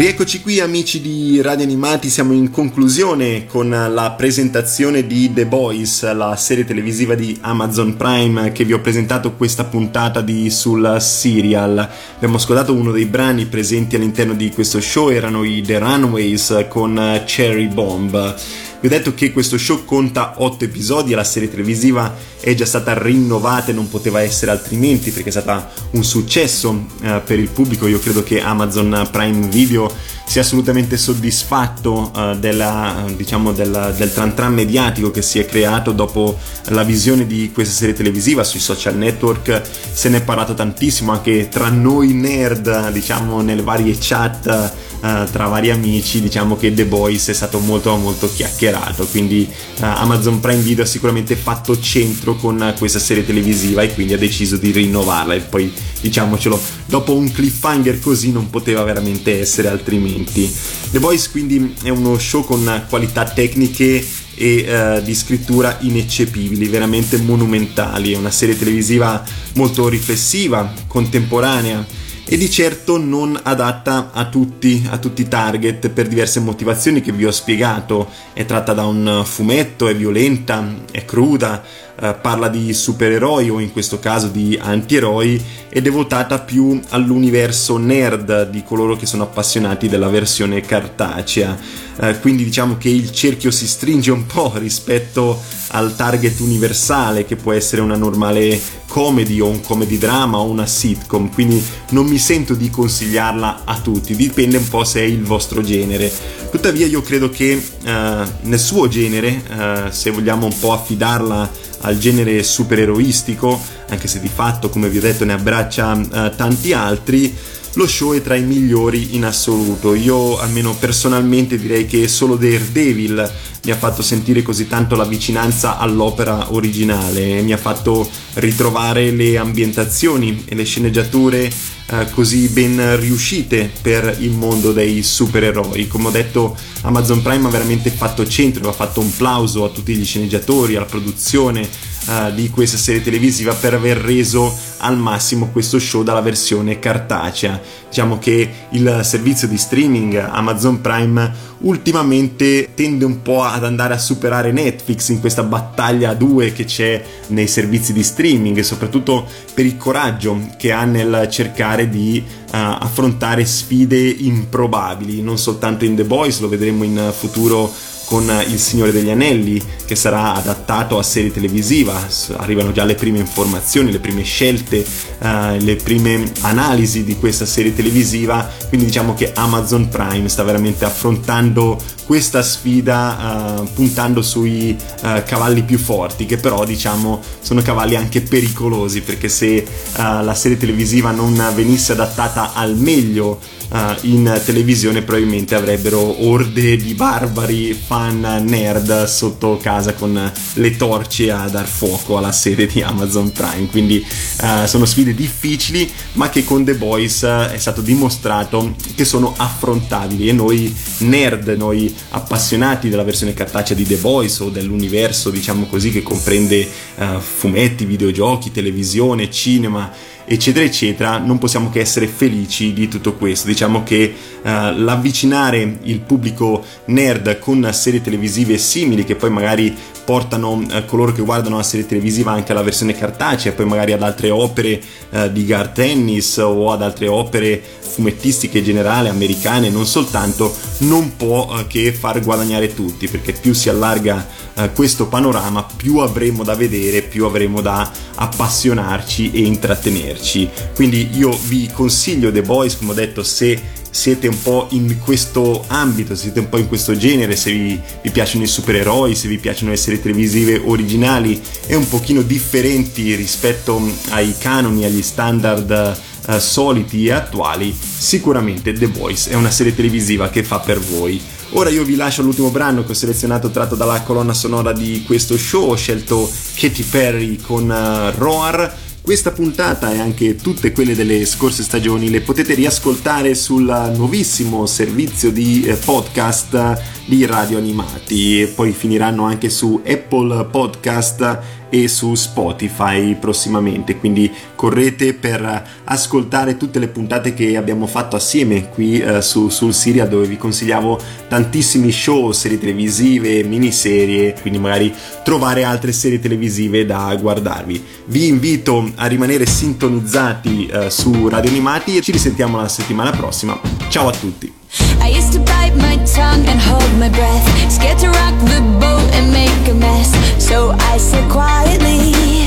Rieccoci 0.00 0.40
qui 0.40 0.60
amici 0.60 1.02
di 1.02 1.42
Radio 1.42 1.66
Animati, 1.66 2.08
siamo 2.08 2.32
in 2.32 2.50
conclusione 2.50 3.44
con 3.44 3.68
la 3.68 4.12
presentazione 4.12 5.06
di 5.06 5.30
The 5.30 5.44
Boys, 5.44 6.10
la 6.14 6.36
serie 6.36 6.64
televisiva 6.64 7.14
di 7.14 7.36
Amazon 7.42 7.98
Prime 7.98 8.50
che 8.50 8.64
vi 8.64 8.72
ho 8.72 8.80
presentato 8.80 9.34
questa 9.34 9.64
puntata 9.64 10.22
di 10.22 10.48
sul 10.48 10.96
serial. 11.00 11.86
Abbiamo 12.14 12.36
ascoltato 12.36 12.72
uno 12.72 12.92
dei 12.92 13.04
brani 13.04 13.44
presenti 13.44 13.96
all'interno 13.96 14.32
di 14.32 14.48
questo 14.52 14.80
show, 14.80 15.10
erano 15.10 15.44
i 15.44 15.60
The 15.60 15.78
Runaways 15.78 16.64
con 16.70 17.22
Cherry 17.26 17.66
Bomb. 17.66 18.36
Vi 18.80 18.86
ho 18.86 18.88
detto 18.90 19.12
che 19.12 19.30
questo 19.30 19.58
show 19.58 19.84
conta 19.84 20.36
8 20.38 20.64
episodi 20.64 21.12
la 21.12 21.22
serie 21.22 21.50
televisiva 21.50 22.16
è 22.40 22.54
già 22.54 22.64
stata 22.64 22.96
rinnovata 22.96 23.70
e 23.70 23.74
non 23.74 23.90
poteva 23.90 24.22
essere 24.22 24.50
altrimenti 24.50 25.10
perché 25.10 25.28
è 25.28 25.32
stata 25.32 25.70
un 25.90 26.02
successo 26.02 26.86
eh, 27.02 27.20
per 27.22 27.38
il 27.38 27.50
pubblico. 27.50 27.86
Io 27.86 27.98
credo 27.98 28.22
che 28.22 28.40
Amazon 28.40 29.06
Prime 29.12 29.48
Video 29.48 29.92
sia 30.24 30.40
assolutamente 30.40 30.96
soddisfatto 30.96 32.10
eh, 32.16 32.36
della, 32.38 33.04
diciamo, 33.14 33.52
della, 33.52 33.90
del 33.90 34.14
tran 34.14 34.34
tran 34.34 34.54
mediatico 34.54 35.10
che 35.10 35.20
si 35.20 35.38
è 35.38 35.44
creato 35.44 35.92
dopo 35.92 36.38
la 36.68 36.82
visione 36.82 37.26
di 37.26 37.50
questa 37.52 37.74
serie 37.74 37.94
televisiva 37.94 38.44
sui 38.44 38.60
social 38.60 38.96
network. 38.96 39.60
Se 39.92 40.08
ne 40.08 40.18
è 40.18 40.22
parlato 40.22 40.54
tantissimo 40.54 41.12
anche 41.12 41.48
tra 41.50 41.68
noi 41.68 42.14
nerd, 42.14 42.92
diciamo, 42.92 43.42
nelle 43.42 43.62
varie 43.62 43.94
chat. 44.00 44.88
Uh, 45.00 45.24
tra 45.32 45.46
vari 45.46 45.70
amici 45.70 46.20
diciamo 46.20 46.58
che 46.58 46.74
The 46.74 46.84
Boys 46.84 47.30
è 47.30 47.32
stato 47.32 47.58
molto 47.58 47.96
molto 47.96 48.30
chiacchierato 48.30 48.69
quindi 49.10 49.48
uh, 49.50 49.84
Amazon 49.84 50.40
Prime 50.40 50.60
Video 50.60 50.84
ha 50.84 50.86
sicuramente 50.86 51.36
fatto 51.36 51.78
centro 51.80 52.36
con 52.36 52.60
uh, 52.60 52.78
questa 52.78 52.98
serie 52.98 53.24
televisiva 53.24 53.82
e 53.82 53.92
quindi 53.94 54.12
ha 54.12 54.18
deciso 54.18 54.56
di 54.56 54.70
rinnovarla 54.70 55.34
e 55.34 55.40
poi 55.40 55.72
diciamocelo 56.00 56.60
dopo 56.86 57.14
un 57.14 57.30
cliffhanger 57.30 57.98
così 58.00 58.32
non 58.32 58.50
poteva 58.50 58.82
veramente 58.84 59.40
essere 59.40 59.68
altrimenti. 59.68 60.52
The 60.90 60.98
Boys 60.98 61.30
quindi 61.30 61.74
è 61.82 61.88
uno 61.88 62.18
show 62.18 62.44
con 62.44 62.84
qualità 62.88 63.24
tecniche 63.24 64.04
e 64.34 65.02
di 65.04 65.14
scrittura 65.14 65.76
ineccepibili, 65.80 66.66
veramente 66.68 67.18
monumentali, 67.18 68.14
è 68.14 68.16
una 68.16 68.30
serie 68.30 68.56
televisiva 68.56 69.22
molto 69.54 69.86
riflessiva, 69.88 70.72
contemporanea 70.86 71.86
e 72.32 72.36
di 72.36 72.48
certo 72.48 72.96
non 72.96 73.36
adatta 73.42 74.10
a 74.12 74.26
tutti, 74.26 74.86
a 74.88 74.98
tutti 74.98 75.22
i 75.22 75.28
target 75.28 75.88
per 75.88 76.06
diverse 76.06 76.38
motivazioni 76.38 77.00
che 77.00 77.10
vi 77.10 77.26
ho 77.26 77.32
spiegato. 77.32 78.08
È 78.32 78.46
tratta 78.46 78.72
da 78.72 78.84
un 78.84 79.22
fumetto, 79.24 79.88
è 79.88 79.96
violenta, 79.96 80.64
è 80.92 81.04
cruda, 81.04 81.60
eh, 82.00 82.14
parla 82.20 82.48
di 82.48 82.72
supereroi 82.72 83.50
o 83.50 83.60
in 83.60 83.72
questo 83.72 83.98
caso 83.98 84.28
di 84.28 84.58
antieroi 84.60 85.42
ed 85.68 85.86
è 85.86 85.90
votata 85.90 86.38
più 86.40 86.80
all'universo 86.88 87.76
nerd 87.76 88.50
di 88.50 88.62
coloro 88.64 88.96
che 88.96 89.06
sono 89.06 89.24
appassionati 89.24 89.88
della 89.88 90.08
versione 90.08 90.60
cartacea. 90.60 91.56
Eh, 92.02 92.18
quindi 92.20 92.44
diciamo 92.44 92.76
che 92.78 92.88
il 92.88 93.12
cerchio 93.12 93.50
si 93.50 93.66
stringe 93.66 94.10
un 94.10 94.24
po' 94.26 94.52
rispetto 94.56 95.40
al 95.68 95.94
target 95.94 96.40
universale 96.40 97.24
che 97.24 97.36
può 97.36 97.52
essere 97.52 97.82
una 97.82 97.96
normale 97.96 98.58
comedy 98.88 99.38
o 99.38 99.46
un 99.46 99.60
comedy 99.60 99.98
drama 99.98 100.38
o 100.38 100.48
una 100.48 100.66
sitcom, 100.66 101.32
quindi 101.32 101.62
non 101.90 102.06
mi 102.06 102.18
sento 102.18 102.54
di 102.54 102.70
consigliarla 102.70 103.62
a 103.64 103.78
tutti, 103.78 104.16
dipende 104.16 104.56
un 104.56 104.68
po' 104.68 104.84
se 104.84 105.00
è 105.00 105.04
il 105.04 105.22
vostro 105.22 105.62
genere. 105.62 106.10
Tuttavia 106.50 106.86
io 106.86 107.00
credo 107.02 107.30
che 107.30 107.52
eh, 107.52 108.22
nel 108.40 108.58
suo 108.58 108.88
genere, 108.88 109.42
eh, 109.48 109.82
se 109.90 110.10
vogliamo 110.10 110.46
un 110.46 110.58
po' 110.58 110.72
affidarla 110.72 111.68
al 111.80 111.98
genere 111.98 112.42
supereroistico, 112.42 113.60
anche 113.88 114.08
se 114.08 114.20
di 114.20 114.28
fatto, 114.28 114.68
come 114.68 114.88
vi 114.88 114.98
ho 114.98 115.00
detto, 115.00 115.24
ne 115.24 115.32
abbraccia 115.32 115.98
eh, 115.98 116.32
tanti 116.36 116.72
altri, 116.72 117.36
lo 117.74 117.86
show 117.86 118.14
è 118.14 118.22
tra 118.22 118.34
i 118.34 118.42
migliori 118.42 119.14
in 119.14 119.24
assoluto. 119.24 119.94
Io 119.94 120.38
almeno 120.38 120.74
personalmente 120.74 121.58
direi 121.58 121.86
che 121.86 122.08
solo 122.08 122.36
Daredevil 122.36 123.32
mi 123.62 123.70
ha 123.70 123.76
fatto 123.76 124.02
sentire 124.02 124.42
così 124.42 124.66
tanto 124.66 124.96
la 124.96 125.04
vicinanza 125.04 125.78
all'opera 125.78 126.52
originale, 126.52 127.42
mi 127.42 127.52
ha 127.52 127.58
fatto 127.58 128.08
ritrovare 128.34 129.10
le 129.10 129.36
ambientazioni 129.36 130.44
e 130.46 130.54
le 130.54 130.64
sceneggiature 130.64 131.52
eh, 131.92 132.10
così 132.10 132.48
ben 132.48 132.98
riuscite 132.98 133.70
per 133.82 134.16
il 134.20 134.30
mondo 134.30 134.72
dei 134.72 135.02
supereroi. 135.02 135.88
Come 135.88 136.08
ho 136.08 136.10
detto, 136.10 136.56
Amazon 136.82 137.20
Prime 137.20 137.48
ha 137.48 137.50
veramente 137.50 137.90
fatto 137.90 138.26
centro, 138.26 138.68
ha 138.68 138.72
fatto 138.72 139.00
un 139.00 139.14
plauso 139.14 139.64
a 139.64 139.68
tutti 139.68 139.94
gli 139.94 140.04
sceneggiatori, 140.04 140.76
alla 140.76 140.86
produzione 140.86 141.68
uh, 142.06 142.32
di 142.32 142.50
questa 142.50 142.76
serie 142.76 143.02
televisiva 143.02 143.54
per 143.54 143.74
aver 143.74 143.96
reso 143.98 144.52
al 144.78 144.96
massimo 144.96 145.48
questo 145.50 145.78
show 145.78 146.02
dalla 146.02 146.20
versione 146.20 146.78
cartacea. 146.78 147.60
Diciamo 147.88 148.18
che 148.18 148.48
il 148.70 149.00
servizio 149.02 149.48
di 149.48 149.58
streaming 149.58 150.14
Amazon 150.14 150.80
Prime 150.80 151.48
ultimamente 151.60 152.70
tende 152.74 153.04
un 153.04 153.20
po' 153.20 153.42
ad 153.42 153.64
andare 153.64 153.94
a 153.94 153.98
superare 153.98 154.52
Netflix 154.52 155.08
in 155.08 155.20
questa 155.20 155.42
battaglia 155.42 156.10
a 156.10 156.14
due 156.14 156.52
che 156.52 156.64
c'è 156.64 157.02
nei 157.28 157.46
servizi 157.46 157.92
di 157.92 158.02
streaming 158.02 158.60
soprattutto 158.60 159.26
per 159.52 159.66
il 159.66 159.76
coraggio 159.76 160.40
che 160.56 160.72
ha 160.72 160.84
nel 160.84 161.28
cercare 161.30 161.88
di 161.88 162.22
uh, 162.26 162.48
affrontare 162.50 163.44
sfide 163.44 163.98
improbabili, 163.98 165.20
non 165.20 165.38
soltanto 165.38 165.84
in 165.84 165.96
The 165.96 166.04
Boys, 166.04 166.40
lo 166.40 166.48
vedremo 166.48 166.84
in 166.84 167.12
futuro 167.12 167.72
con 168.10 168.28
Il 168.48 168.58
Signore 168.58 168.90
degli 168.90 169.08
Anelli 169.08 169.62
che 169.86 169.94
sarà 169.94 170.34
adattato 170.34 170.98
a 170.98 171.02
serie 171.04 171.30
televisiva, 171.30 172.08
arrivano 172.38 172.72
già 172.72 172.82
le 172.82 172.96
prime 172.96 173.20
informazioni, 173.20 173.92
le 173.92 174.00
prime 174.00 174.24
scelte, 174.24 174.84
uh, 175.18 175.56
le 175.56 175.76
prime 175.76 176.32
analisi 176.40 177.04
di 177.04 177.16
questa 177.16 177.46
serie 177.46 177.72
televisiva, 177.72 178.50
quindi 178.66 178.86
diciamo 178.86 179.14
che 179.14 179.30
Amazon 179.32 179.88
Prime 179.88 180.28
sta 180.28 180.42
veramente 180.42 180.84
affrontando 180.84 181.80
questa 182.04 182.42
sfida 182.42 183.60
uh, 183.60 183.72
puntando 183.74 184.22
sui 184.22 184.76
uh, 185.02 185.22
cavalli 185.24 185.62
più 185.62 185.78
forti, 185.78 186.26
che 186.26 186.36
però 186.36 186.64
diciamo 186.64 187.20
sono 187.40 187.62
cavalli 187.62 187.94
anche 187.94 188.22
pericolosi, 188.22 189.02
perché 189.02 189.28
se 189.28 189.64
la 189.92 190.34
serie 190.34 190.56
televisiva 190.56 191.12
non 191.12 191.52
venisse 191.54 191.92
adattata 191.92 192.54
al 192.54 192.76
meglio 192.76 193.38
uh, 193.70 193.94
in 194.02 194.40
televisione 194.44 195.02
probabilmente 195.02 195.54
avrebbero 195.54 196.26
orde 196.26 196.76
di 196.76 196.94
barbari 196.94 197.72
fan 197.74 198.44
nerd 198.46 199.04
sotto 199.04 199.58
casa 199.60 199.94
con 199.94 200.32
le 200.54 200.76
torce 200.76 201.30
a 201.30 201.48
dar 201.48 201.66
fuoco 201.66 202.16
alla 202.16 202.32
sede 202.32 202.66
di 202.66 202.82
Amazon 202.82 203.32
Prime. 203.32 203.66
Quindi 203.66 204.04
uh, 204.42 204.66
sono 204.66 204.84
sfide 204.84 205.14
difficili, 205.14 205.90
ma 206.12 206.28
che 206.28 206.44
con 206.44 206.64
The 206.64 206.74
Boys 206.74 207.22
è 207.22 207.58
stato 207.58 207.80
dimostrato 207.80 208.74
che 208.94 209.04
sono 209.04 209.34
affrontabili 209.36 210.28
e 210.28 210.32
noi 210.32 210.74
nerd, 210.98 211.48
noi 211.56 211.94
appassionati 212.10 212.88
della 212.88 213.04
versione 213.04 213.34
cartacea 213.34 213.76
di 213.76 213.86
The 213.86 213.96
Boys 213.96 214.38
o 214.40 214.48
dell'universo, 214.50 215.30
diciamo 215.30 215.66
così, 215.66 215.90
che 215.90 216.02
comprende 216.02 216.68
uh, 216.96 217.20
fumetti, 217.20 217.84
videogiochi, 217.84 218.50
televisione, 218.50 219.30
cinema 219.30 220.08
eccetera 220.32 220.64
eccetera, 220.64 221.18
non 221.18 221.38
possiamo 221.38 221.70
che 221.70 221.80
essere 221.80 222.06
felici 222.06 222.72
di 222.72 222.86
tutto 222.86 223.14
questo. 223.14 223.48
Diciamo 223.48 223.82
che 223.82 224.14
uh, 224.42 224.48
l'avvicinare 224.76 225.78
il 225.82 225.98
pubblico 225.98 226.64
nerd 226.84 227.40
con 227.40 227.68
serie 227.72 228.00
televisive 228.00 228.56
simili 228.56 229.02
che 229.02 229.16
poi 229.16 229.30
magari 229.30 229.76
portano 230.10 230.54
uh, 230.54 230.84
coloro 230.86 231.12
che 231.12 231.22
guardano 231.22 231.58
la 231.58 231.62
serie 231.62 231.86
televisiva 231.86 232.32
anche 232.32 232.50
alla 232.50 232.62
versione 232.62 232.96
cartacea, 232.96 233.52
poi 233.52 233.64
magari 233.64 233.92
ad 233.92 234.02
altre 234.02 234.28
opere 234.30 234.82
uh, 235.10 235.28
di 235.28 235.46
Gar 235.46 235.68
Tennis 235.68 236.36
o 236.38 236.72
ad 236.72 236.82
altre 236.82 237.06
opere 237.06 237.62
fumettistiche 237.80 238.58
in 238.58 238.64
generale, 238.64 239.08
americane, 239.08 239.70
non 239.70 239.86
soltanto, 239.86 240.52
non 240.78 241.14
può 241.16 241.64
che 241.68 241.92
far 241.92 242.20
guadagnare 242.22 242.74
tutti, 242.74 243.06
perché 243.06 243.32
più 243.32 243.52
si 243.52 243.68
allarga 243.68 244.26
questo 244.74 245.06
panorama, 245.06 245.66
più 245.76 245.98
avremo 245.98 246.44
da 246.44 246.54
vedere, 246.54 247.02
più 247.02 247.24
avremo 247.24 247.60
da 247.60 247.90
appassionarci 248.14 249.32
e 249.32 249.40
intrattenerci. 249.40 250.48
Quindi 250.74 251.10
io 251.14 251.36
vi 251.46 251.68
consiglio 251.72 252.30
The 252.30 252.42
Boys, 252.42 252.76
come 252.76 252.92
ho 252.92 252.94
detto, 252.94 253.22
se 253.24 253.58
siete 253.90 254.28
un 254.28 254.40
po' 254.40 254.68
in 254.70 254.98
questo 255.00 255.64
ambito, 255.66 256.14
siete 256.14 256.40
un 256.40 256.48
po' 256.48 256.58
in 256.58 256.68
questo 256.68 256.96
genere, 256.96 257.36
se 257.36 257.52
vi, 257.52 257.80
vi, 258.02 258.10
piacciono 258.10 258.44
i 258.44 258.46
supereroi, 258.46 259.14
se 259.14 259.28
vi 259.28 259.38
piacciono 259.38 259.70
le 259.70 259.76
serie 259.76 260.00
televisive 260.00 260.60
originali 260.64 261.40
e 261.66 261.74
un 261.74 261.88
pochino 261.88 262.22
differenti 262.22 263.14
rispetto 263.14 263.80
ai 264.10 264.34
canoni, 264.38 264.84
agli 264.84 265.02
standard 265.02 265.98
uh, 266.26 266.38
soliti 266.38 267.06
e 267.06 267.12
attuali, 267.12 267.76
sicuramente 267.98 268.72
The 268.72 268.86
Voice 268.86 269.30
è 269.30 269.34
una 269.34 269.50
serie 269.50 269.74
televisiva 269.74 270.30
che 270.30 270.44
fa 270.44 270.60
per 270.60 270.78
voi. 270.78 271.20
Ora 271.54 271.68
io 271.68 271.82
vi 271.82 271.96
lascio 271.96 272.22
l'ultimo 272.22 272.50
brano 272.50 272.84
che 272.84 272.92
ho 272.92 272.94
selezionato 272.94 273.50
tratto 273.50 273.74
dalla 273.74 274.02
colonna 274.02 274.32
sonora 274.32 274.72
di 274.72 275.02
questo 275.04 275.36
show, 275.36 275.70
ho 275.70 275.74
scelto 275.74 276.30
Katy 276.54 276.82
Perry 276.84 277.36
con 277.38 277.68
uh, 277.68 278.16
Roar. 278.16 278.88
Questa 279.10 279.32
puntata 279.32 279.92
e 279.92 279.98
anche 279.98 280.36
tutte 280.36 280.70
quelle 280.70 280.94
delle 280.94 281.26
scorse 281.26 281.64
stagioni 281.64 282.10
le 282.10 282.20
potete 282.20 282.54
riascoltare 282.54 283.34
sul 283.34 283.64
nuovissimo 283.96 284.66
servizio 284.66 285.32
di 285.32 285.64
eh, 285.64 285.74
podcast 285.74 286.80
di 287.06 287.26
Radio 287.26 287.58
Animati. 287.58 288.40
E 288.40 288.46
poi 288.46 288.70
finiranno 288.70 289.24
anche 289.24 289.50
su 289.50 289.82
Apple 289.84 290.44
Podcast 290.44 291.38
e 291.70 291.88
su 291.88 292.14
Spotify 292.14 293.14
prossimamente, 293.14 293.96
quindi 293.96 294.30
correte 294.54 295.14
per 295.14 295.68
ascoltare 295.84 296.56
tutte 296.56 296.78
le 296.78 296.88
puntate 296.88 297.32
che 297.32 297.56
abbiamo 297.56 297.86
fatto 297.86 298.16
assieme 298.16 298.68
qui 298.68 298.98
eh, 298.98 299.22
su, 299.22 299.48
sul 299.48 299.72
Siria 299.72 300.06
dove 300.06 300.26
vi 300.26 300.36
consigliavo 300.36 301.00
tantissimi 301.28 301.90
show, 301.92 302.32
serie 302.32 302.58
televisive, 302.58 303.42
miniserie, 303.44 304.34
quindi 304.40 304.58
magari 304.58 304.92
trovare 305.24 305.64
altre 305.64 305.92
serie 305.92 306.20
televisive 306.20 306.84
da 306.84 307.16
guardarvi. 307.18 307.82
Vi 308.06 308.26
invito 308.26 308.90
a 308.96 309.06
rimanere 309.06 309.46
sintonizzati 309.46 310.66
eh, 310.66 310.90
su 310.90 311.28
Radio 311.28 311.50
Animati 311.50 311.96
e 311.96 312.02
ci 312.02 312.12
risentiamo 312.12 312.56
la 312.56 312.68
settimana 312.68 313.10
prossima. 313.12 313.58
Ciao 313.88 314.08
a 314.08 314.12
tutti! 314.12 314.59
I 315.00 315.08
used 315.08 315.32
to 315.32 315.40
bite 315.40 315.74
my 315.74 315.96
tongue 316.04 316.46
and 316.46 316.60
hold 316.60 316.90
my 316.98 317.08
breath 317.08 317.46
Scared 317.70 317.98
to 317.98 318.08
rock 318.08 318.36
the 318.46 318.60
boat 318.78 319.08
and 319.14 319.32
make 319.32 319.68
a 319.68 319.74
mess. 319.74 320.10
So 320.38 320.70
I 320.78 320.96
said 320.98 321.28
quietly 321.30 322.46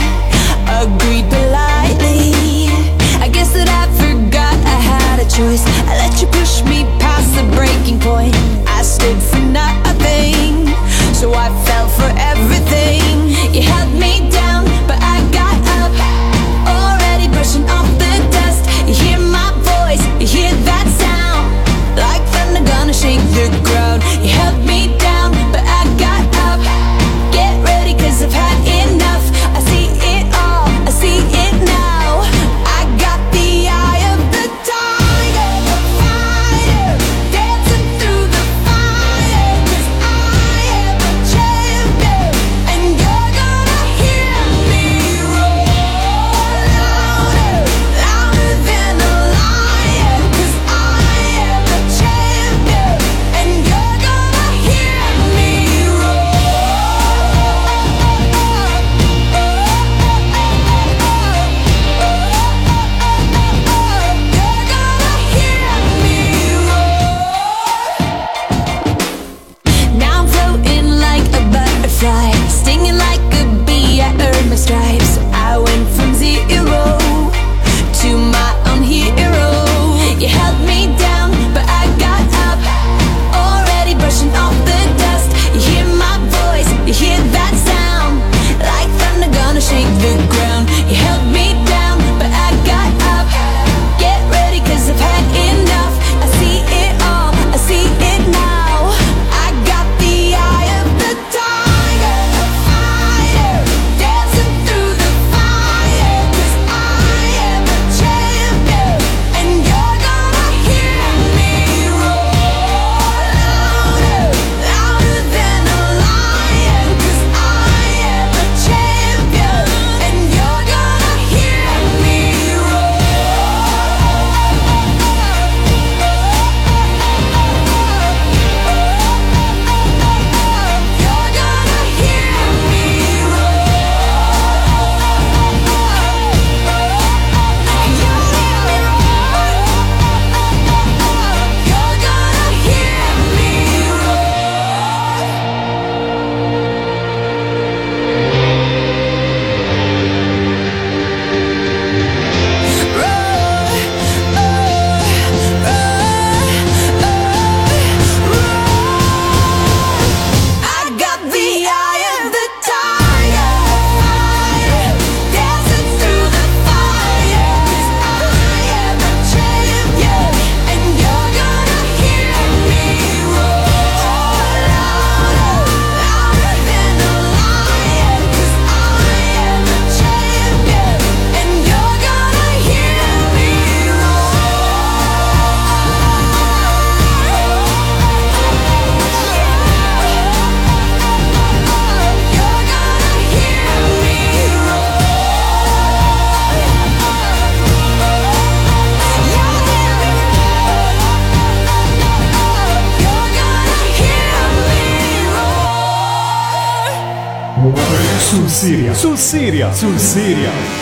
Agreed 0.68 1.28
politely. 1.30 2.72
I 3.20 3.30
guess 3.32 3.54
that 3.54 3.68
I 3.68 3.88
forgot 4.00 4.56
I 4.66 4.80
had 4.80 5.20
a 5.20 5.28
choice. 5.30 5.64
I 5.88 5.98
let 5.98 6.22
you 6.22 6.28
push 6.28 6.64
me 6.64 6.84
past 7.00 7.36
the 7.36 7.44
breaking 7.56 8.00
point. 8.00 8.36
I 8.68 8.82
stood 8.84 9.20
for 9.22 9.40
nothing 9.40 10.68
So 11.14 11.34
I 11.34 11.50
fell 11.66 11.88
for 11.90 12.12
everything. 12.18 13.30
You 13.54 13.62
held 13.62 13.94
me 13.94 14.13